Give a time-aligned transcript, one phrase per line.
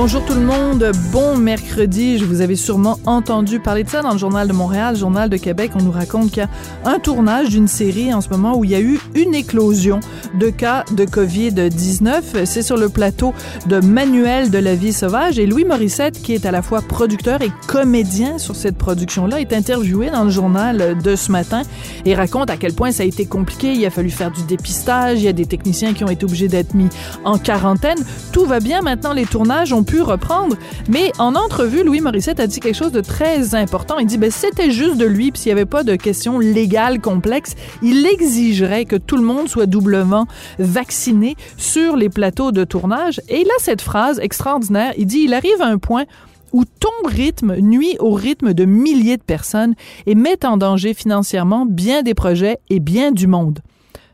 [0.00, 2.18] Bonjour tout le monde, bon mercredi.
[2.18, 5.36] Je vous avais sûrement entendu parler de ça dans le Journal de Montréal, Journal de
[5.36, 5.72] Québec.
[5.74, 6.48] On nous raconte qu'il y a
[6.88, 9.98] un tournage d'une série en ce moment où il y a eu une éclosion
[10.38, 12.44] de cas de COVID-19.
[12.44, 13.34] C'est sur le plateau
[13.66, 17.42] de Manuel de la vie sauvage et Louis Morissette, qui est à la fois producteur
[17.42, 21.62] et comédien sur cette production-là, est interviewé dans le journal de ce matin
[22.04, 23.72] et raconte à quel point ça a été compliqué.
[23.72, 26.46] Il a fallu faire du dépistage, il y a des techniciens qui ont été obligés
[26.46, 26.88] d'être mis
[27.24, 27.98] en quarantaine.
[28.30, 30.56] Tout va bien maintenant, les tournages ont pu reprendre.
[30.88, 33.98] Mais en entrevue, Louis Morissette a dit quelque chose de très important.
[33.98, 37.00] Il dit, ben, c'était juste de lui, puis s'il n'y avait pas de questions légales
[37.00, 40.26] complexes, il exigerait que tout le monde soit doublement
[40.58, 43.20] vacciné sur les plateaux de tournage.
[43.28, 44.92] Et a cette phrase extraordinaire.
[44.98, 46.04] Il dit, il arrive à un point
[46.52, 49.74] où ton rythme nuit au rythme de milliers de personnes
[50.06, 53.60] et met en danger financièrement bien des projets et bien du monde.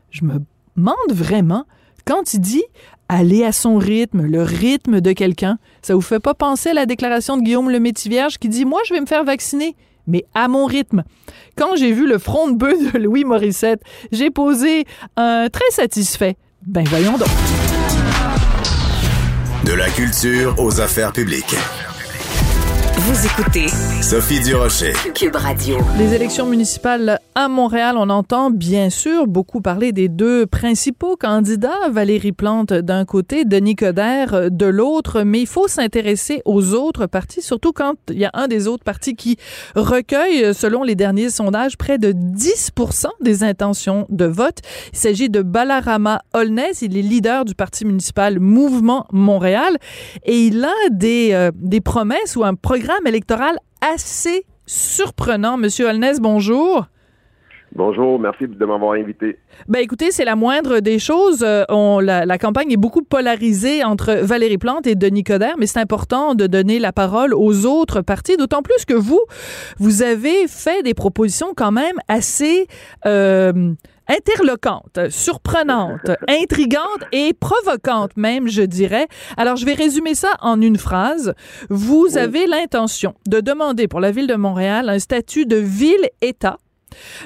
[0.09, 0.41] Je me
[0.77, 1.65] demande vraiment,
[2.05, 2.63] quand il dit
[3.09, 5.57] aller à son rythme, le rythme de quelqu'un.
[5.81, 8.81] Ça vous fait pas penser à la déclaration de Guillaume le Métivierge qui dit Moi,
[8.87, 9.75] je vais me faire vacciner,
[10.07, 11.03] mais à mon rythme.
[11.57, 13.81] Quand j'ai vu le front de bœuf de Louis Morissette,
[14.11, 14.85] j'ai posé
[15.17, 16.35] un très satisfait.
[16.65, 17.27] Ben voyons donc.
[19.65, 21.55] De la culture aux affaires publiques.
[22.97, 23.67] Vous écoutez
[24.01, 24.93] Sophie Durocher.
[25.13, 25.77] Cube Radio.
[25.97, 31.89] Les élections municipales à Montréal, on entend bien sûr beaucoup parler des deux principaux candidats,
[31.91, 37.41] Valérie Plante d'un côté, Denis Coderre de l'autre, mais il faut s'intéresser aux autres partis,
[37.41, 39.35] surtout quand il y a un des autres partis qui
[39.75, 44.59] recueille, selon les derniers sondages, près de 10% des intentions de vote.
[44.93, 49.79] Il s'agit de Balarama Holness, il est leader du parti municipal Mouvement Montréal
[50.23, 55.57] et il a des, euh, des promesses ou un programme électoral assez surprenant.
[55.57, 56.85] Monsieur Holness, bonjour.
[57.73, 59.37] Bonjour, merci de m'avoir invité.
[59.67, 61.43] Ben écoutez, c'est la moindre des choses.
[61.43, 65.65] Euh, on, la, la, campagne est beaucoup polarisée entre Valérie Plante et Denis Coderre, mais
[65.65, 69.19] c'est important de donner la parole aux autres partis, d'autant plus que vous,
[69.77, 72.67] vous avez fait des propositions quand même assez
[73.05, 73.73] euh,
[74.07, 79.07] interloquantes, surprenantes, intrigantes et provocantes même, je dirais.
[79.37, 81.33] Alors, je vais résumer ça en une phrase.
[81.69, 86.57] Vous avez l'intention de demander pour la ville de Montréal un statut de ville-État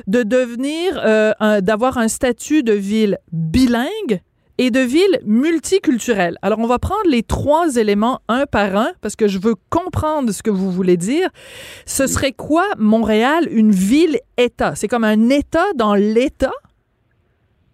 [0.07, 4.21] de devenir, euh, d'avoir un statut de ville bilingue
[4.57, 6.37] et de ville multiculturelle.
[6.41, 10.31] Alors, on va prendre les trois éléments un par un parce que je veux comprendre
[10.31, 11.29] ce que vous voulez dire.
[11.85, 14.75] Ce serait quoi, Montréal, une ville-État?
[14.75, 16.51] C'est comme un État dans l'État?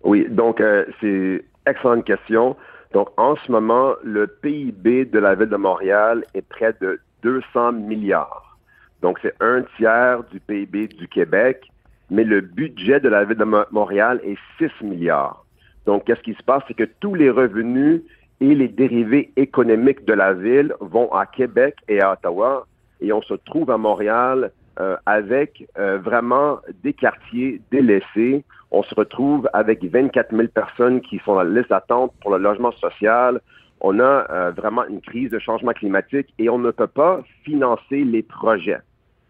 [0.05, 2.55] Oui, donc, euh, c'est excellente question.
[2.93, 7.73] Donc, en ce moment, le PIB de la ville de Montréal est près de 200
[7.73, 8.57] milliards.
[9.01, 11.69] Donc, c'est un tiers du PIB du Québec
[12.09, 15.45] mais le budget de la ville de Montréal est 6 milliards.
[15.85, 16.63] Donc, qu'est-ce qui se passe?
[16.67, 18.01] C'est que tous les revenus
[18.41, 22.67] et les dérivés économiques de la ville vont à Québec et à Ottawa,
[23.01, 28.43] et on se trouve à Montréal euh, avec euh, vraiment des quartiers délaissés.
[28.77, 32.43] On se retrouve avec 24 000 personnes qui sont dans la liste d'attente pour le
[32.43, 33.39] logement social.
[33.79, 38.03] On a euh, vraiment une crise de changement climatique et on ne peut pas financer
[38.03, 38.81] les projets.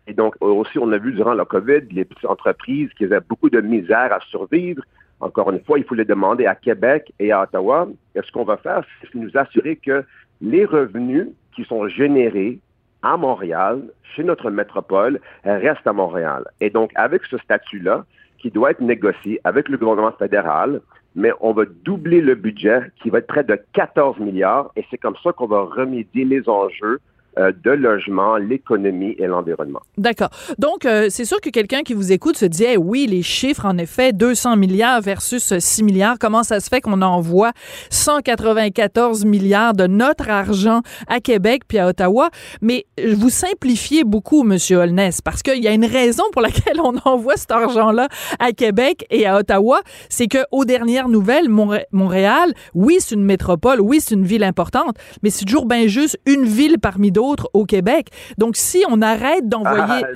[0.07, 3.51] Et donc, aussi, on a vu durant la COVID, les petites entreprises qui avaient beaucoup
[3.51, 4.81] de misère à survivre.
[5.19, 7.88] Encore une fois, il faut les demander à Québec et à Ottawa.
[8.16, 10.03] Et ce qu'on va faire, c'est nous assurer que
[10.41, 12.57] les revenus qui sont générés
[13.03, 13.83] à Montréal,
[14.16, 16.45] chez notre métropole, restent à Montréal.
[16.62, 18.06] Et donc, avec ce statut-là,
[18.45, 20.79] qui doit être négocié avec le gouvernement fédéral,
[21.16, 25.00] mais on va doubler le budget qui va être près de 14 milliards et c'est
[25.00, 27.00] comme ça qu'on va remédier les enjeux
[27.38, 29.81] de logement, l'économie et l'environnement.
[29.97, 30.29] D'accord.
[30.57, 33.78] Donc, euh, c'est sûr que quelqu'un qui vous écoute se dit, oui, les chiffres, en
[33.78, 37.51] effet, 200 milliards versus 6 milliards, comment ça se fait qu'on envoie
[37.89, 42.30] 194 milliards de notre argent à Québec puis à Ottawa?
[42.62, 46.95] Mais vous simplifiez beaucoup, Monsieur Holness, parce qu'il y a une raison pour laquelle on
[47.04, 48.07] envoie cet argent-là
[48.39, 53.81] à Québec et à Ottawa, c'est que aux dernières nouvelles, Montréal, oui, c'est une métropole,
[53.81, 57.66] oui, c'est une ville importante, mais c'est toujours bien juste une ville parmi d'autres au
[57.66, 58.07] Québec.
[58.38, 60.07] Donc, si on arrête d'envoyer, Ah,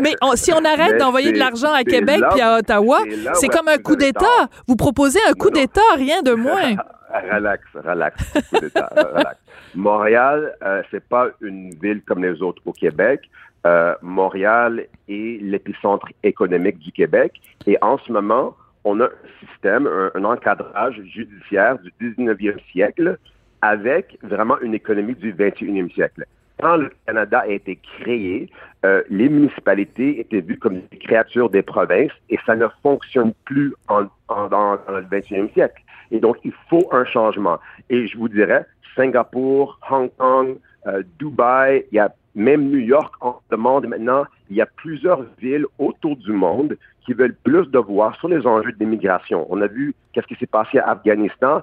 [0.00, 2.98] mais, on- si on arrête d'envoyer de l'argent à Québec puis à Ottawa,
[3.34, 4.48] c'est comme un coup d'État.
[4.68, 6.74] Vous proposez un coup d'État, rien de moins.
[7.32, 9.36] relax, relax, coup d'État, relax.
[9.74, 13.22] Montréal, euh, c'est pas une ville comme les autres au Québec.
[13.66, 17.32] Euh, Montréal est l'épicentre économique du Québec
[17.66, 19.10] et en ce moment, on a un
[19.46, 23.18] système, un, un encadrage judiciaire du 19e siècle
[23.60, 26.24] avec vraiment une économie du 21e siècle.
[26.60, 28.50] Quand le Canada a été créé,
[28.84, 33.74] euh, les municipalités étaient vues comme des créatures des provinces et ça ne fonctionne plus
[33.88, 35.82] en, dans, le 21e siècle.
[36.10, 37.58] Et donc, il faut un changement.
[37.88, 38.66] Et je vous dirais,
[38.96, 44.24] Singapour, Hong Kong, euh, Dubaï, il y a même New York en demande maintenant.
[44.50, 48.46] Il y a plusieurs villes autour du monde qui veulent plus de voix sur les
[48.46, 49.46] enjeux d'immigration.
[49.50, 51.62] On a vu qu'est-ce qui s'est passé à Afghanistan.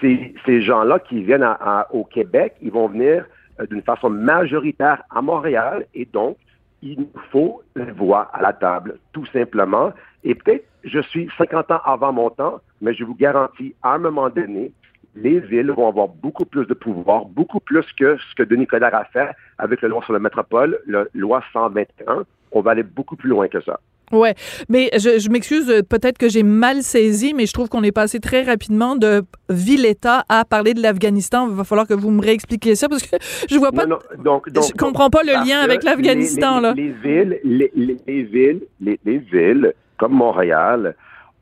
[0.00, 1.46] Ces, gens-là qui viennent
[1.92, 3.26] au Québec, ils vont venir
[3.70, 6.36] d'une façon majoritaire à Montréal et donc
[6.82, 9.92] il nous faut une voix à la table, tout simplement.
[10.24, 13.98] Et peut-être, je suis 50 ans avant mon temps, mais je vous garantis, à un
[13.98, 14.72] moment donné,
[15.14, 18.94] les villes vont avoir beaucoup plus de pouvoir, beaucoup plus que ce que Denis Coderre
[18.94, 22.24] a fait avec la loi sur la métropole, la loi 121.
[22.52, 23.80] On va aller beaucoup plus loin que ça.
[24.12, 24.34] Ouais,
[24.68, 27.92] mais je, je m'excuse, euh, peut-être que j'ai mal saisi, mais je trouve qu'on est
[27.92, 31.48] passé très rapidement de ville-État à parler de l'Afghanistan.
[31.48, 33.16] Il va falloir que vous me réexpliquiez ça parce que
[33.50, 33.86] je vois pas.
[33.86, 36.74] Non, non, donc, donc, je comprends pas le lien avec l'Afghanistan les- là.
[36.76, 40.94] Les villes, les, les- les villes, les, les villes comme Montréal,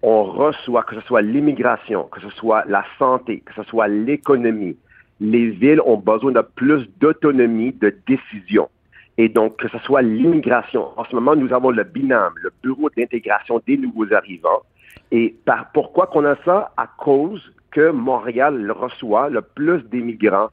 [0.03, 4.77] on reçoit que ce soit l'immigration, que ce soit la santé, que ce soit l'économie.
[5.21, 8.69] Les villes ont besoin de plus d'autonomie de décision.
[9.17, 10.89] Et donc, que ce soit l'immigration.
[10.99, 14.63] En ce moment, nous avons le BINAM, le Bureau d'intégration des nouveaux arrivants.
[15.11, 16.73] Et par, pourquoi qu'on a ça?
[16.77, 20.51] À cause que Montréal reçoit le plus d'immigrants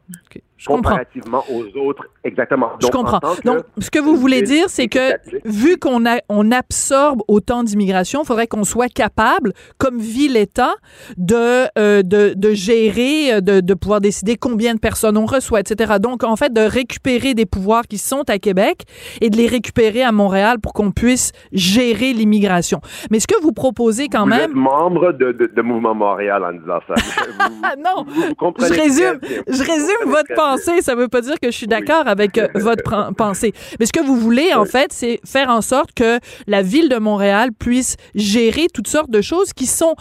[0.62, 0.92] Je comprends.
[0.92, 2.04] comparativement aux autres.
[2.24, 2.70] Exactement.
[2.80, 3.34] Je Donc, en comprends.
[3.46, 5.14] Donc, ce que vous voulez dire, c'est que
[5.44, 10.76] vu qu'on on absorbe autant d'immigration, il faudrait qu'on soit capable, comme ville-État,
[11.18, 15.62] de, euh, de, de gérer, euh, de, de pouvoir décider combien de personnes on reçoit,
[15.62, 15.94] etc.
[16.00, 18.84] Donc, en fait, de récupérer des pouvoirs qui sont à Québec
[19.20, 22.82] et de les récupérer à Montréal pour qu'on puisse gérer l'immigration.
[23.10, 24.52] Mais ce que vous proposez quand vous même...
[24.52, 26.94] êtes membre de, Mouvement Montréal en disant ça.
[27.40, 30.36] Vous- non, vous- je résume, je résume votre bien.
[30.52, 30.82] Pensée.
[30.82, 33.54] Ça veut pas dire que je suis d'accord avec euh, votre pensée.
[33.80, 36.98] Mais ce que vous voulez, en fait, c'est faire en sorte que la ville de
[36.98, 39.96] Montréal puisse gérer toutes sortes de choses qui sont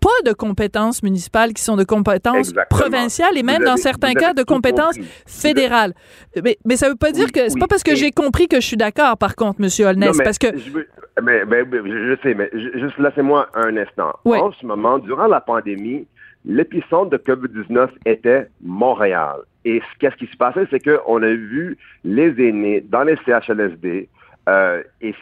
[0.00, 2.80] pas de compétences municipales, qui sont de compétences Exactement.
[2.80, 5.08] provinciales et même dans certains cas de compétences compris.
[5.26, 5.94] fédérales.
[6.42, 8.60] Mais, mais ça veut pas dire que c'est pas parce que Et- j'ai compris que
[8.60, 9.16] je suis d'accord.
[9.16, 10.88] Par contre, Monsieur Holness, parce que je, veux-
[11.22, 14.12] mais, mais- mais je, je sais, mais ju- juste laissez-moi un instant.
[14.24, 14.38] Oui.
[14.38, 16.06] En ce moment, durant la pandémie,
[16.44, 19.36] l'épicentre de COVID-19 était Montréal.
[19.64, 24.08] Et ce- qu'est-ce qui se passait, c'est qu'on a vu les aînés dans les CHLSD
[24.48, 25.14] euh, et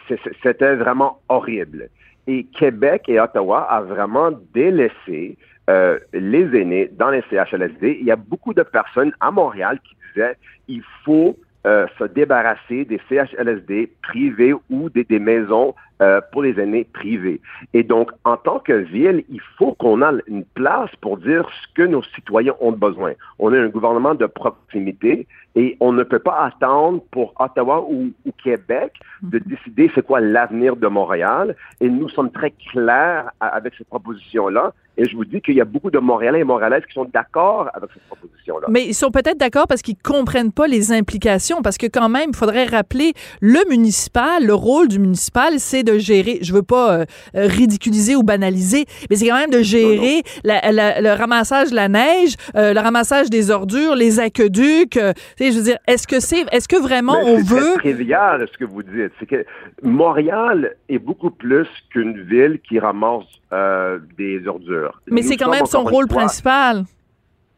[0.43, 1.89] c'était vraiment horrible.
[2.27, 5.37] Et Québec et Ottawa a vraiment délaissé
[5.69, 7.99] euh, les aînés dans les CHLSD.
[8.01, 10.37] Il y a beaucoup de personnes à Montréal qui disaient
[10.69, 11.37] il faut
[11.67, 17.41] euh, se débarrasser des CHLSD privés ou des maisons euh, pour les aînés privés.
[17.75, 21.75] Et donc, en tant que ville, il faut qu'on ait une place pour dire ce
[21.75, 23.13] que nos citoyens ont besoin.
[23.39, 25.27] On est un gouvernement de proximité
[25.57, 28.93] et on ne peut pas attendre pour Ottawa ou, ou Québec
[29.23, 31.57] de décider c'est quoi l'avenir de Montréal.
[31.81, 34.73] Et nous sommes très clairs à- avec cette proposition-là.
[35.01, 37.71] Et je vous dis qu'il y a beaucoup de Montréalais et Montréalaises qui sont d'accord
[37.73, 38.67] avec cette proposition-là.
[38.69, 41.63] Mais ils sont peut-être d'accord parce qu'ils comprennent pas les implications.
[41.63, 45.97] Parce que quand même, il faudrait rappeler le municipal, le rôle du municipal, c'est de
[45.97, 46.39] gérer.
[46.43, 47.05] Je veux pas euh,
[47.35, 51.89] ridiculiser ou banaliser, mais c'est quand même de gérer la- la- le ramassage de la
[51.89, 54.99] neige, euh, le ramassage des ordures, les aqueducs.
[54.99, 57.93] euh, je veux dire, est-ce que c'est, est-ce que vraiment Mais on c'est veut très
[57.95, 59.13] trivial ce que vous dites.
[59.19, 59.47] C'est que
[59.83, 65.01] Montréal est beaucoup plus qu'une ville qui ramasse euh, des ordures.
[65.09, 66.85] Mais c'est quand même son rôle fois- principal.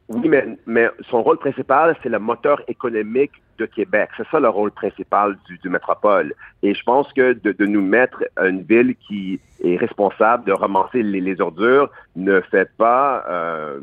[0.08, 4.10] Oui, mais, mais son rôle principal, c'est le moteur économique de Québec.
[4.16, 6.34] C'est ça le rôle principal du, du métropole.
[6.62, 11.02] Et je pense que de, de nous mettre une ville qui est responsable de ramasser
[11.02, 13.80] les, les ordures ne fait pas euh,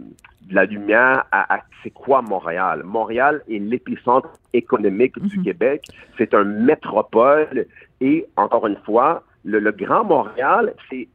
[0.49, 2.83] de la lumière à, à c'est quoi Montréal?
[2.83, 5.43] Montréal est l'épicentre économique du Mhm.
[5.45, 5.85] Québec.
[6.17, 7.65] C'est un métropole.
[8.01, 11.07] Et encore une fois, le, le Grand Montréal, c'est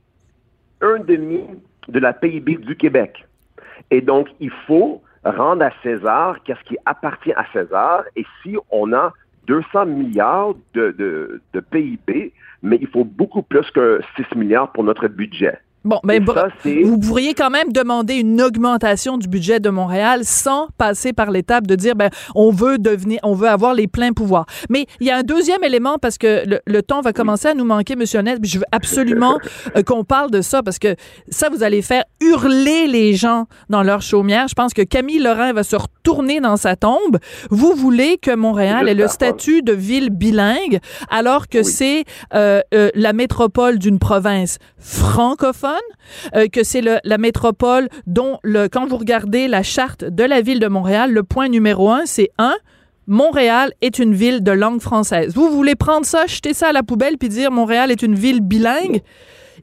[0.85, 1.43] un demi
[1.89, 3.25] de la PIB du Québec.
[3.91, 8.05] Et donc, il faut rendre à César qu'est-ce qui appartient à César.
[8.17, 9.13] Et si on a
[9.47, 15.59] 200 milliards de, PIB, mais il faut beaucoup plus que 6 milliards pour notre budget.
[15.85, 16.35] Bon, Et ben,
[16.85, 21.67] vous pourriez quand même demander une augmentation du budget de Montréal sans passer par l'étape
[21.67, 24.47] de dire ben on veut devenir, on veut avoir les pleins pouvoirs.
[24.71, 27.55] Mais il y a un deuxième élément parce que le, le temps va commencer à
[27.55, 28.41] nous manquer, Monsieur Honnête.
[28.41, 29.39] puis Je veux absolument
[29.77, 30.97] euh, qu'on parle de ça parce que
[31.29, 34.49] ça vous allez faire hurler les gens dans leur chaumière.
[34.49, 37.19] Je pense que Camille Laurent va se retourner dans sa tombe.
[37.51, 40.79] Vous voulez que Montréal ait le statut de ville bilingue
[41.11, 41.65] alors que Oui.
[41.65, 45.74] c'est euh, euh, la métropole d'une province francophone?
[46.35, 50.61] Euh, que c'est la métropole dont, le, quand vous regardez la charte de la ville
[50.61, 52.55] de Montréal, le point numéro un, c'est un,
[53.07, 55.35] Montréal est une ville de langue française.
[55.35, 58.41] Vous voulez prendre ça, jeter ça à la poubelle, puis dire Montréal est une ville
[58.41, 59.03] bilingue?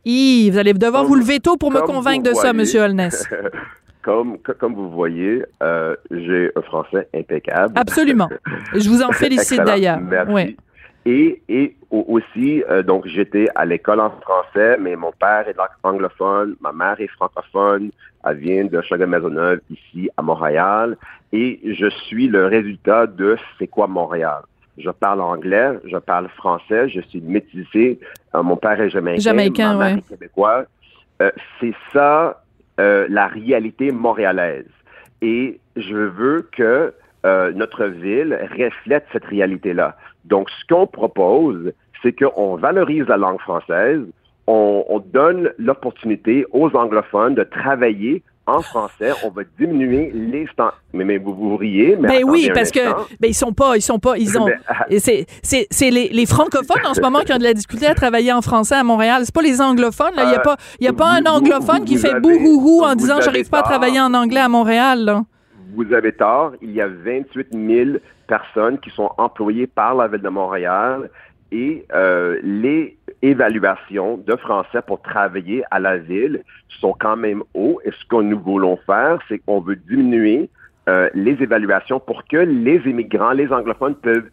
[0.06, 2.54] Hi, vous allez devoir vous lever tôt pour me convaincre de ça.
[2.54, 3.26] Monsieur Holness.
[4.04, 7.74] Comme, co- comme vous voyez, euh, j'ai un français impeccable.
[7.76, 8.30] Absolument.
[8.74, 10.00] Je vous en félicite d'ailleurs.
[10.00, 10.32] Merci.
[10.34, 10.56] Ouais.
[11.06, 15.56] Et, et au- aussi, euh, donc j'étais à l'école en français, mais mon père est
[15.84, 17.90] anglophone, ma mère est francophone,
[18.24, 20.96] elle vient de Chagrin-Maisonneuve, ici à Montréal,
[21.34, 24.42] et je suis le résultat de C'est quoi Montréal?
[24.78, 28.00] Je parle anglais, je parle français, je suis métissé,
[28.36, 30.00] euh, mon père est jamaïcain, Jamaïcain, ma mère ouais.
[30.00, 30.66] est québécois.
[31.22, 32.44] Euh, C'est ça
[32.80, 34.66] euh, la réalité montréalaise.
[35.22, 36.94] Et je veux que
[37.26, 39.96] euh, notre ville reflète cette réalité-là.
[40.26, 41.72] Donc, ce qu'on propose,
[42.04, 44.02] c'est qu'on valorise la langue française,
[44.48, 50.82] on, on donne l'opportunité aux anglophones de travailler en français, on va diminuer les standards.
[50.94, 52.80] Mais, mais vous vous riez, mais Ben oui, parce que
[53.20, 54.48] ben ils sont pas, ils sont pas, ils ont.
[54.68, 55.28] Ah, c'est
[55.92, 58.76] les, les francophones en ce moment qui ont de la difficulté à travailler en français
[58.76, 59.22] à Montréal.
[59.26, 60.16] C'est pas les anglophones.
[60.16, 62.20] Là, il y a Euh, pas, y a pas vous- un anglophone vous- qui fait
[62.20, 65.06] bouhouhou en disant j'arrive pas à travailler en anglais à Montréal.
[65.06, 65.24] là.
[65.76, 66.54] Vous avez tort.
[66.64, 67.98] Il y a 28 000
[68.36, 71.10] personnes qui sont employées par la Ville de Montréal
[71.52, 76.44] et euh, les évaluations de français pour travailler à la ville
[76.80, 77.82] sont quand même hauts.
[77.84, 80.50] Et ce que nous voulons faire, c'est qu'on veut diminuer
[80.88, 84.30] euh, les évaluations pour que les immigrants, les anglophones peuvent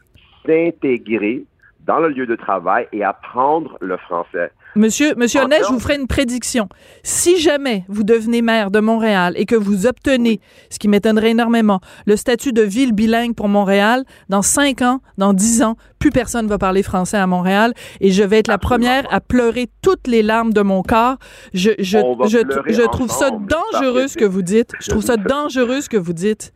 [0.46, 1.44] s'intégrer
[1.80, 4.50] dans le lieu de travail et apprendre le français.
[4.76, 6.68] Monsieur, Monsieur Holness, je vous ferai une prédiction.
[7.02, 11.80] Si jamais vous devenez maire de Montréal et que vous obtenez, ce qui m'étonnerait énormément,
[12.06, 16.46] le statut de ville bilingue pour Montréal, dans cinq ans, dans dix ans, plus personne
[16.46, 20.22] va parler français à Montréal et je vais être la première à pleurer toutes les
[20.22, 21.16] larmes de mon corps.
[21.54, 24.72] Je, je, je, trouve ça dangereux ce que vous dites.
[24.80, 26.52] Je trouve ça dangereux ce que vous dites.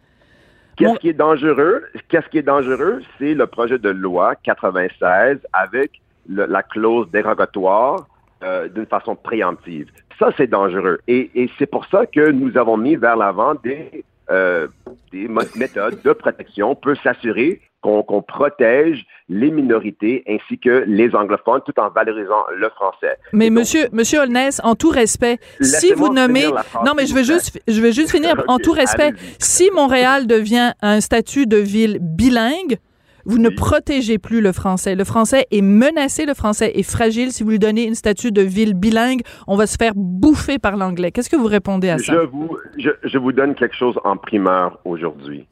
[0.76, 1.85] Qu'est-ce qui est dangereux?
[2.09, 3.02] Qu'est-ce qui est dangereux?
[3.19, 8.07] C'est le projet de loi 96 avec le- la clause dérogatoire
[8.43, 9.88] euh, d'une façon préemptive.
[10.19, 10.99] Ça, c'est dangereux.
[11.09, 14.67] Et, et c'est pour ça que nous avons mis vers l'avant des, euh,
[15.12, 21.79] des méthodes de protection pour s'assurer qu'on protège les minorités ainsi que les anglophones tout
[21.81, 23.17] en valorisant le français.
[23.33, 26.47] Mais donc, monsieur, monsieur Holness, en tout respect, si vous nommez,
[26.87, 29.14] non mais je veux juste, je veux juste finir en tout respect.
[29.41, 32.76] Si Montréal devient un statut de ville bilingue,
[33.25, 33.55] vous ne Oui.
[33.55, 34.95] protégez plus le français.
[34.95, 37.33] Le français est menacé, le français est fragile.
[37.33, 40.76] Si vous lui donnez une statut de ville bilingue, on va se faire bouffer par
[40.76, 41.11] l'anglais.
[41.12, 42.12] Qu'est-ce que vous répondez à ça?
[42.12, 45.47] Je vous, je, je vous donne quelque chose en primeur aujourd'hui.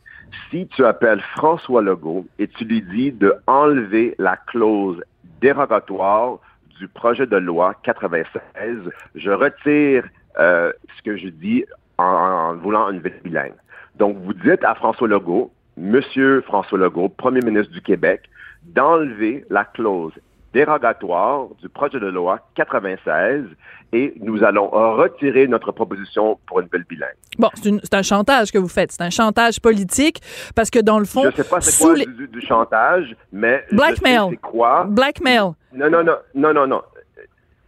[0.50, 5.00] Si tu appelles François Legault et tu lui dis de enlever la clause
[5.40, 6.38] dérogatoire
[6.78, 8.76] du projet de loi 96,
[9.14, 10.04] je retire
[10.38, 11.64] euh, ce que je dis
[11.98, 13.54] en, en voulant une ville bilingue.
[13.96, 18.22] Donc, vous dites à François Legault, Monsieur François Legault, Premier ministre du Québec,
[18.64, 20.12] d'enlever la clause
[20.52, 23.44] dérogatoire du projet de loi 96
[23.92, 27.14] et nous allons retirer notre proposition pour une ville bilingue.
[27.38, 28.92] Bon, c'est un chantage que vous faites.
[28.92, 30.20] C'est un chantage politique
[30.54, 33.14] parce que dans le fond, je ne sais pas c'est quoi les- du, du chantage,
[33.32, 34.28] mais Blackmail.
[34.30, 34.84] c'est quoi.
[34.88, 35.52] blackmail.
[35.72, 36.82] Non, non, non, non, non, non.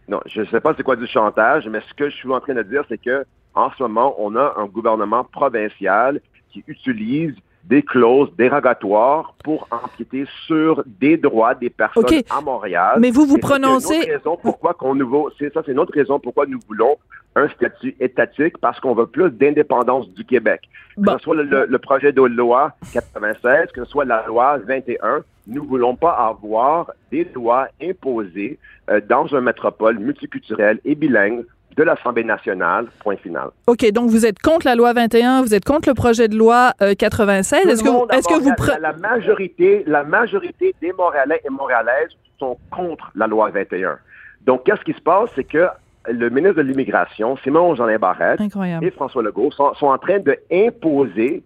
[0.09, 2.41] Non, je ne sais pas c'est quoi du chantage, mais ce que je suis en
[2.41, 6.19] train de dire, c'est que en ce moment, on a un gouvernement provincial
[6.51, 7.33] qui utilise
[7.63, 12.97] des clauses dérogatoires pour empiéter sur des droits des personnes à Montréal.
[12.99, 15.93] Mais vous vous c'est prononcez- autre raison pourquoi qu'on nous c'est ça, c'est une autre
[15.93, 16.97] raison pourquoi nous voulons
[17.35, 20.61] un statut étatique parce qu'on veut plus d'indépendance du Québec.
[21.03, 24.57] Que ce soit le, le- le projet de loi 96, que ce soit la loi
[24.67, 31.43] 21, nous voulons pas avoir des lois imposées euh, dans une métropole multiculturelle et bilingue
[31.75, 32.87] de l'Assemblée nationale.
[33.03, 33.49] Point final.
[33.67, 36.73] OK, donc vous êtes contre la loi 21, vous êtes contre le projet de loi
[36.81, 37.61] euh, 96.
[37.63, 38.51] Tout Est-ce que, vous- est-ce que vous...
[38.67, 43.97] La, la majorité, la majorité des Montréalais et Montréalaises sont contre la loi 21.
[44.45, 45.67] Donc, qu'est-ce qui se passe, c'est que
[46.09, 48.85] le ministre de l'Immigration, Simon Jean Barrette, Incroyable.
[48.85, 51.43] et François Legault sont, sont en train de imposer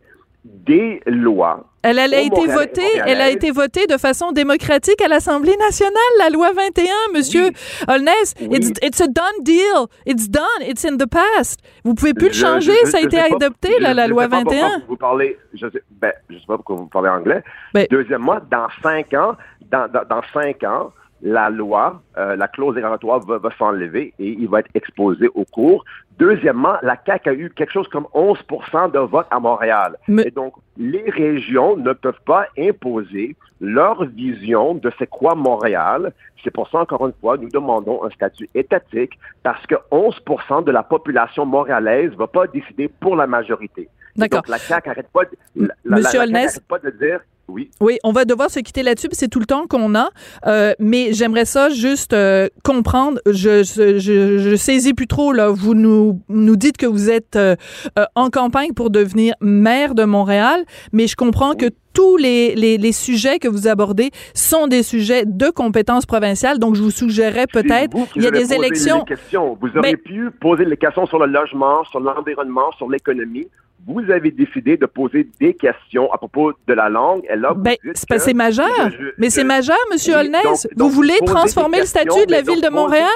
[0.66, 1.66] des lois.
[1.84, 5.94] Elle, elle a été votée, elle a été votée de façon démocratique à l'Assemblée nationale,
[6.20, 7.50] la loi 21, monsieur
[7.88, 8.34] Holness.
[8.42, 8.58] Oui.
[8.58, 9.88] It's, it's a done deal.
[10.06, 10.44] It's done.
[10.62, 11.60] It's in the past.
[11.86, 12.74] Vous pouvez plus le changer.
[12.86, 14.82] je- ça a été pas- adopté, là, la loi sais pas pourquoi 21.
[14.90, 17.42] Vous parlez, je sais, ben, sais pas pourquoi vous parlez anglais.
[17.74, 19.36] Ben- Deuxièmement, dans cinq ans,
[19.72, 24.30] dans, dans, dans cinq ans, la loi, euh, la clause dérogatoire va, va s'enlever et
[24.30, 25.84] il va être exposé au cours.
[26.20, 29.98] Deuxièmement, la CAQ a eu quelque chose comme 11% de vote à Montréal.
[30.08, 36.12] Mais- Et donc, les régions ne peuvent pas imposer leur vision de c'est quoi Montréal.
[36.44, 40.22] C'est pour ça, encore une fois, nous demandons un statut étatique parce que 11
[40.66, 43.90] de la population montréalaise va pas décider pour la majorité.
[44.16, 44.40] D'accord.
[44.42, 46.52] Donc, la CAQ arrête pas, de, la, la- Monsieur la CAQ Holness?
[46.52, 49.46] arrête pas de dire, oui, Oui, on va devoir se quitter là-dessus, c'est tout le
[49.46, 50.10] temps qu'on a.
[50.46, 53.20] Euh, mais j'aimerais ça juste euh, comprendre.
[53.26, 55.50] Je, je, je, je saisis plus trop là.
[55.50, 57.56] Vous nous nous dites que vous êtes euh,
[57.98, 62.78] euh, en campagne pour devenir maire de Montréal, mais je comprends que tous les, les,
[62.78, 66.60] les sujets que vous abordez sont des sujets de compétences provinciales.
[66.60, 69.04] Donc, je vous suggérerais C'est peut-être, il y a des élections.
[69.34, 73.48] Vous auriez pu poser les questions sur le logement, sur l'environnement, sur l'économie.
[73.88, 77.22] Vous avez décidé de poser des questions à propos de la langue.
[77.30, 78.68] Et là, Ben, c'est pas- majeur.
[78.92, 80.68] je- je- mais c'est je- majeur, Monsieur Holness.
[80.76, 83.08] vous voulez transformer le statut de la ville de Montréal?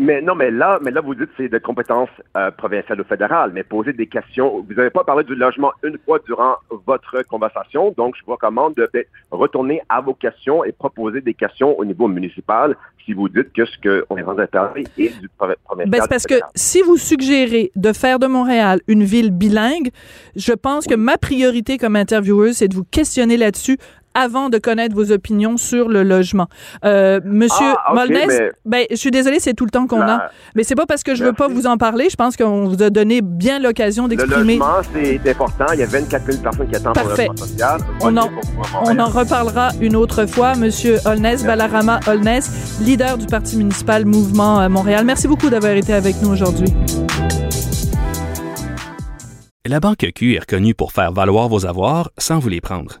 [0.00, 3.04] Mais non, mais là, mais là, vous dites que c'est de compétences euh, provinciales ou
[3.04, 4.64] fédérales, mais poser des questions.
[4.66, 6.54] Vous n'avez pas parlé du logement une fois durant
[6.86, 11.34] votre conversation, donc je vous recommande de de retourner à vos questions et proposer des
[11.34, 13.76] questions au niveau municipal si vous dites que ce
[14.06, 15.90] qu'on est rendu à parler est du provi- provincial.
[15.90, 19.90] Ben, c'est parce que si vous suggérez de faire de Montréal une ville bilingue,
[20.36, 23.78] je pense que ma priorité comme intervieweuse, c'est de vous questionner là-dessus
[24.14, 26.48] avant de connaître vos opinions sur le logement.
[26.84, 30.00] Euh, Monsieur Ah, ok, Molnez, mais- ben, je suis désolée, c'est tout le temps qu'on
[30.00, 30.06] a.
[30.06, 31.62] La- Mais c'est pas parce que je veux pas Merci.
[31.62, 32.08] vous en parler.
[32.10, 34.56] Je pense qu'on vous a donné bien l'occasion Le d'exprimer.
[34.58, 35.66] logement, c'est important.
[35.74, 37.26] Il y a 24 000 personnes qui attendent Parfait.
[37.26, 37.80] pour le logement social.
[38.02, 38.30] On en-
[38.84, 40.54] On en reparlera une autre fois.
[40.56, 45.04] Monsieur Holness, Balarama Holness, leader du Parti municipal Mouvement euh, Montréal.
[45.04, 46.68] Merci beaucoup d'avoir été avec nous aujourd'hui.
[49.66, 53.00] La Banque Q est reconnue pour faire valoir vos avoirs sans vous les prendre.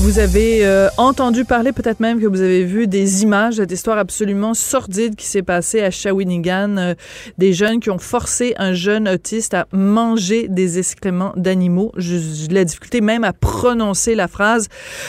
[0.00, 3.98] Vous avez euh, entendu parler, peut-être même que vous avez vu des images cette histoire
[3.98, 6.94] absolument sordide qui s'est passée à Shawinigan, euh,
[7.36, 11.92] des jeunes qui ont forcé un jeune autiste à manger des excréments d'animaux.
[11.96, 14.68] J'ai de la difficulté même à prononcer la phrase.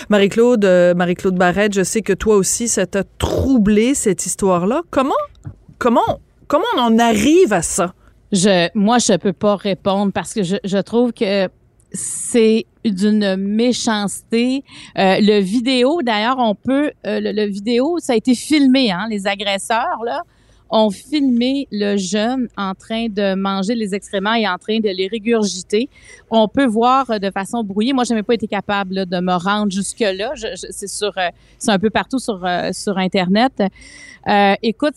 [0.10, 4.82] Marie-Claude, euh, Marie-Claude Barrette, je sais que toi aussi, ça t'a troublé cette histoire-là.
[4.90, 5.14] Comment,
[5.78, 7.94] comment, comment on en arrive à ça?
[8.32, 11.48] Je, moi, je peux pas répondre parce que je trouve que
[11.92, 14.64] c'est d'une méchanceté.
[14.98, 19.08] Euh, le vidéo, d'ailleurs, on peut, euh, le, le vidéo, ça a été filmé, hein,
[19.10, 20.22] les agresseurs, là,
[20.72, 25.08] ont filmé le jeune en train de manger les excréments et en train de les
[25.08, 25.90] régurgiter.
[26.30, 27.92] On peut voir euh, de façon brouillée.
[27.94, 30.32] Moi, je pas été capable là, de me rendre jusque-là.
[30.36, 33.64] Je, je- c'est sur, euh, c'est un peu partout sur, euh, sur Internet.
[34.28, 34.94] Euh, écoute,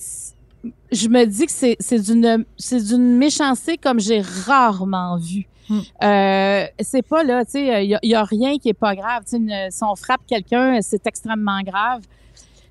[0.92, 5.46] je me dis que c'est, c'est d'une, c'est d'une méchanceté comme j'ai rarement vu.
[5.70, 9.22] Euh, c'est pas là, tu sais, il y, a- rien qui est pas grave.
[9.26, 12.02] Si on frappe quelqu'un, c'est extrêmement grave.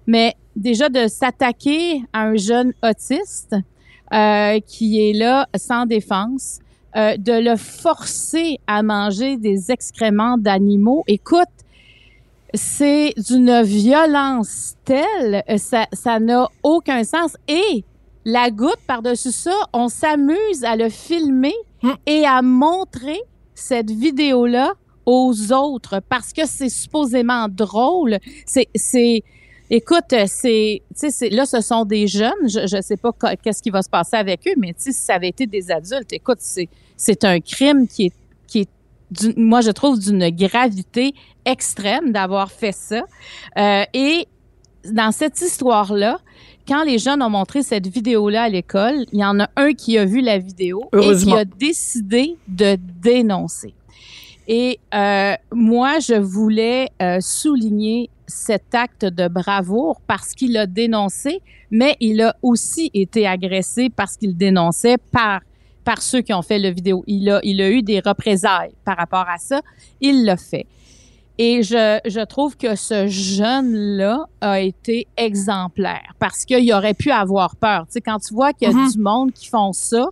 [0.08, 3.56] Mais déjà de s'attaquer à un jeune autiste
[4.14, 6.60] euh, qui est là sans défense,
[6.98, 11.04] euh, de le forcer à manger des excréments d'animaux.
[11.08, 11.48] Écoute,
[12.54, 17.38] c'est d'une violence telle, ça, ça n'a aucun sens.
[17.48, 17.86] Et
[18.26, 21.54] la goutte par-dessus ça, on s'amuse à le filmer
[22.06, 23.20] Et à montrer
[23.56, 24.74] cette vidéo-là
[25.06, 28.18] aux autres parce que c'est supposément drôle.
[28.46, 29.24] C'est, c'est,
[29.70, 32.48] écoute, c'est, c'est- là, ce sont des jeunes.
[32.48, 33.12] Je, je sais pas
[33.44, 36.38] qu'est-ce qui va se passer avec eux, mais si ça avait été des adultes, écoute,
[36.40, 38.14] c'est, c'est un crime qui est,
[38.48, 41.14] qui est, moi, je trouve d'une gravité
[41.46, 43.02] extrême d'avoir fait ça.
[43.58, 44.28] Euh, et
[44.86, 46.20] dans cette histoire-là,
[46.68, 49.98] quand les jeunes ont montré cette vidéo-là à l'école, il y en a un qui
[49.98, 53.74] a vu la vidéo et qui a décidé de dénoncer.
[54.48, 61.42] Et euh, moi, je voulais euh, souligner cet acte de bravoure parce qu'il a dénoncé,
[61.70, 65.42] mais il a aussi été agressé parce qu'il dénonçait par
[65.84, 67.04] par ceux qui ont fait la vidéo.
[67.08, 69.62] Il a, il a eu des représailles par rapport à ça.
[70.00, 70.68] Il l'a fait.
[71.38, 77.56] Et je, je trouve que ce jeune-là a été exemplaire parce qu'il aurait pu avoir
[77.56, 77.86] peur.
[77.88, 78.92] Tu sais, quand tu vois qu'il y a Mhm.
[78.92, 80.06] du monde qui font ça,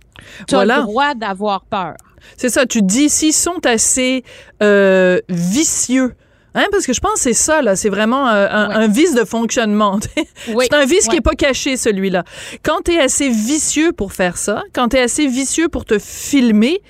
[0.48, 0.78] tu as Voilà.
[0.78, 1.94] le droit d'avoir peur.
[2.36, 4.24] C'est ça, tu te dis, s'ils sont assez
[4.62, 6.14] euh, vicieux,
[6.54, 8.74] hein, parce que je pense que c'est ça, là, c'est vraiment euh, un, Ouais.
[8.74, 9.98] un vice de fonctionnement.
[10.54, 10.66] Oui.
[10.70, 11.16] c'est un vice qui Ouais.
[11.18, 12.24] est pas caché, celui-là.
[12.62, 15.98] Quand tu es assez vicieux pour faire ça, quand tu es assez vicieux pour te
[15.98, 16.80] filmer,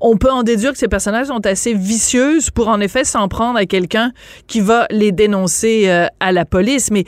[0.00, 3.58] on peut en déduire que ces personnages sont assez vicieuses pour, en effet, s'en prendre
[3.58, 4.12] à quelqu'un
[4.46, 6.90] qui va les dénoncer euh, à la police.
[6.90, 7.04] Mais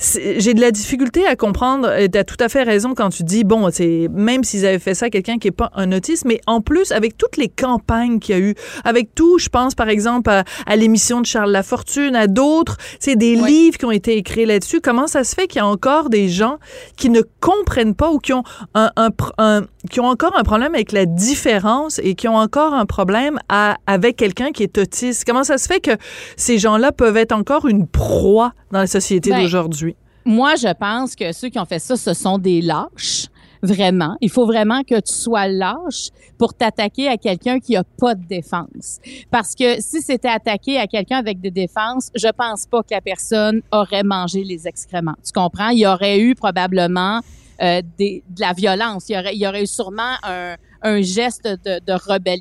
[0.00, 1.88] j'ai de la difficulté à comprendre.
[2.10, 4.94] Tu as tout à fait raison quand tu dis, bon, c'est même s'ils avaient fait
[4.94, 8.18] ça à quelqu'un qui est pas un autiste, mais en plus, avec toutes les campagnes
[8.18, 11.50] qu'il y a eu, avec tout, je pense par exemple à, à l'émission de Charles
[11.52, 14.80] Lafortune, à d'autres, c'est des livres qui ont été écrits là-dessus.
[14.80, 16.56] Comment ça se fait qu'il y a encore des gens
[16.96, 18.42] qui ne comprennent pas ou qui ont
[18.74, 22.74] un, un un- qui ont encore un problème avec la différence et qui ont encore
[22.74, 25.24] un problème à, avec quelqu'un qui est autiste?
[25.26, 25.92] Comment ça se fait que
[26.36, 29.89] ces gens-là peuvent être encore une proie dans la société Ben, d'aujourd'hui?
[30.24, 33.26] Moi, je pense que ceux qui ont fait ça, ce sont des lâches.
[33.62, 34.16] Vraiment.
[34.22, 38.24] Il faut vraiment que tu sois lâche pour t'attaquer à quelqu'un qui a pas de
[38.24, 39.00] défense.
[39.30, 43.02] Parce que si c'était attaqué à quelqu'un avec des défenses, je pense pas que la
[43.02, 45.16] personne aurait mangé les excréments.
[45.22, 45.68] Tu comprends?
[45.68, 47.20] Il y aurait eu probablement
[47.60, 49.10] euh, des, de la violence.
[49.10, 52.40] Il y aurait, il y aurait eu sûrement un, un geste de, de rebelle,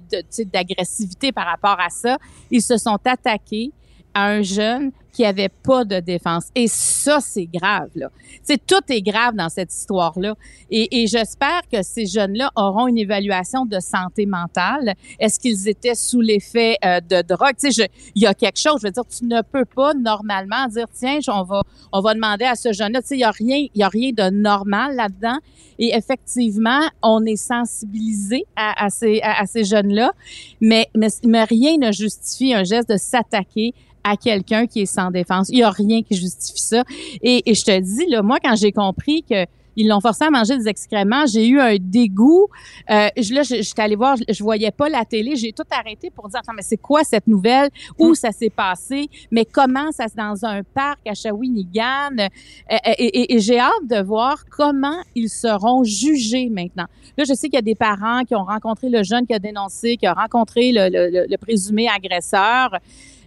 [0.53, 2.17] d'agressivité par rapport à ça.
[2.49, 3.73] Ils se sont attaqués
[4.13, 6.45] à un jeune qui avait pas de défense.
[6.55, 8.09] Et ça, c'est grave, là.
[8.43, 10.35] C'est tout est grave dans cette histoire-là.
[10.69, 14.93] Et, et j'espère que ces jeunes-là auront une évaluation de santé mentale.
[15.19, 17.55] Est-ce qu'ils étaient sous l'effet euh, de drogue?
[17.59, 17.69] Tu
[18.15, 18.79] il y a quelque chose.
[18.81, 22.45] Je veux dire, tu ne peux pas normalement dire, tiens, on va, on va demander
[22.45, 23.01] à ce jeune-là.
[23.03, 25.37] Sais, il y a rien, il y a rien de normal là-dedans.
[25.79, 30.11] Et effectivement, on est sensibilisé à, à ces, à, à ces jeunes-là,
[30.59, 35.11] mais, mais, mais rien ne justifie un geste de s'attaquer à quelqu'un qui est sans
[35.11, 35.49] défense.
[35.49, 36.83] Il y a rien qui justifie ça.
[37.21, 40.29] Et, et je te dis, là, moi, quand j'ai compris que ils l'ont forcé à
[40.29, 41.25] manger des excréments.
[41.25, 42.47] J'ai eu un dégoût.
[42.89, 45.37] Euh, je, là, je- j'étais allée voir, je, je voyais pas la télé.
[45.37, 47.69] J'ai tout arrêté pour dire, attends, mais c'est quoi cette nouvelle?
[47.97, 49.07] Où ça s'est passé?
[49.31, 52.17] Mais comment ça se dans un parc à Shawinigan?
[52.19, 56.87] Euh, et et- et j'ai hâte de voir comment ils seront jugés maintenant.
[57.17, 59.39] Là, je sais qu'il y a des parents qui ont rencontré le jeune qui a
[59.39, 62.75] dénoncé, qui a rencontré le, le- le- le présumé agresseur.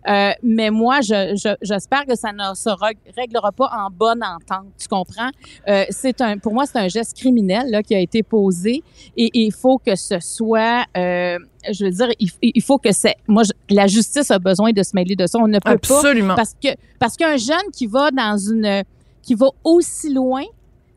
[0.08, 2.70] Euh, mais moi, je, je- j'espère que ça ne se
[3.16, 4.66] réglera pas en bonne entente.
[4.78, 5.30] Tu comprends?
[5.68, 8.82] Euh, c'est un, pour moi, c'est un geste criminel là, qui a été posé
[9.16, 11.38] et il faut que ce soit, euh,
[11.70, 14.82] je veux dire, il, il faut que c'est, moi, je- la justice a besoin de
[14.82, 15.38] se mêler de ça.
[15.38, 16.34] On ne peut pas Absolument.
[16.34, 18.82] parce que parce qu'un jeune qui va dans une
[19.22, 20.42] qui va aussi loin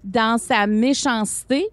[0.04, 1.68] dans sa méchanceté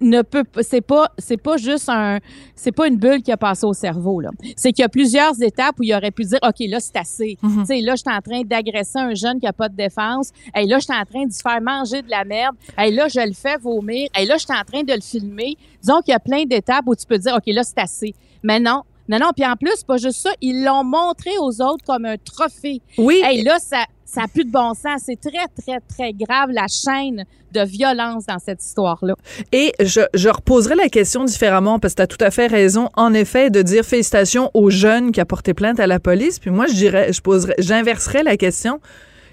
[0.00, 2.18] ne peut c'est pas c'est pas juste un
[2.54, 4.30] c'est pas une bulle qui a passé au cerveau là.
[4.56, 7.38] C'est qu'il y a plusieurs étapes où il aurait pu dire OK là c'est assez.
[7.42, 7.60] Mhm.
[7.60, 10.30] tu sais là je suis en train d'agresser un jeune qui a pas de défense.
[10.54, 12.56] Hey là je suis en train de se faire manger de la merde.
[12.76, 14.08] Hey là je le fais vomir.
[14.14, 15.56] Hey là je suis en train de le filmer.
[15.80, 18.14] Disons qu'il y a plein d'étapes où tu peux dire OK là c'est assez.
[18.42, 21.84] Mais non non, non, puis en plus, pas juste ça, ils l'ont montré aux autres
[21.86, 22.80] comme un trophée.
[22.98, 23.20] Oui.
[23.24, 25.02] Hey, là, ça ça a plus de bon sens.
[25.04, 29.14] C'est très, très, très grave, la chaîne de violence dans cette histoire-là.
[29.52, 32.88] Et je, je reposerai la question différemment parce que tu as tout à fait raison,
[32.96, 36.38] en effet, de dire félicitations aux jeunes qui a porté plainte à la police.
[36.38, 38.80] Puis moi, je dirais, je poserais, j'inverserais la question.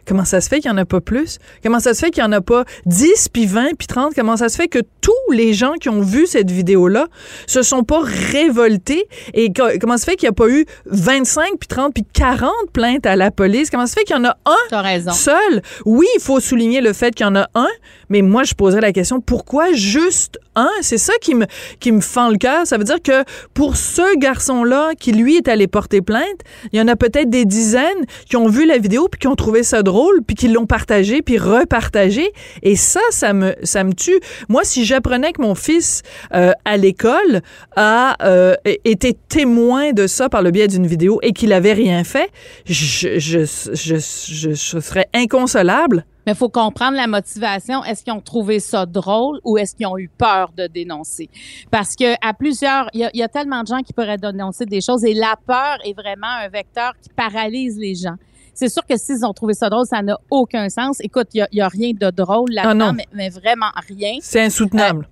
[0.08, 1.40] Comment ça se fait qu'il n'y en a pas plus?
[1.64, 4.14] Comment ça se fait qu'il n'y en a pas 10, puis 20, puis 30?
[4.16, 7.08] Comment ça se fait que tous les gens qui ont vu cette vidéo-là
[7.48, 9.08] se sont pas révoltés?
[9.34, 12.06] Et co- comment ça se fait qu'il n'y a pas eu 25, puis 30, puis
[12.14, 13.70] 40 plaintes à la police?
[13.70, 14.68] Comment ça se fait qu'il y en a un
[15.14, 15.62] seul?
[15.86, 17.70] Oui, il faut souligner le fait qu'il y en a un,
[18.10, 20.70] mais moi, je poserais la question, pourquoi juste un?
[20.82, 21.46] C'est ça qui me,
[21.80, 22.68] qui me fend le cœur.
[22.68, 26.82] Ça veut dire que pour ce garçon-là, qui lui est allé porter plainte, il y
[26.82, 29.82] en a peut-être des dizaines qui ont vu la vidéo puis qui ont trouvé ça
[29.82, 29.93] drôle
[30.26, 32.32] puis qui l'ont partagé puis repartagé.
[32.62, 34.20] Et ça, ça me, ça me tue.
[34.50, 36.02] Moi, si j'apprenais que mon fils
[36.34, 37.42] euh, à l'école
[37.76, 42.04] a euh, été témoin de ça par le biais d'une vidéo et qu'il avait rien
[42.04, 42.30] fait,
[42.66, 46.06] je, je, je, je, serais inconsolable.
[46.26, 47.84] Mais il faut comprendre la motivation.
[47.84, 51.30] Est-ce qu'ils ont trouvé ça drôle ou est-ce qu'ils ont eu peur de dénoncer?
[51.70, 55.04] Parce que à plusieurs, il y a tellement de gens qui pourraient dénoncer des choses
[55.04, 58.16] et la peur est vraiment un vecteur qui paralyse les gens.
[58.54, 60.98] C'est sûr que s'ils ont trouvé ça drôle, ça n'a aucun sens.
[61.00, 64.18] Écoute, il y, a, rien de drôle là-dedans, Ah, mais, mais vraiment rien.
[64.22, 65.08] C'est insoutenable.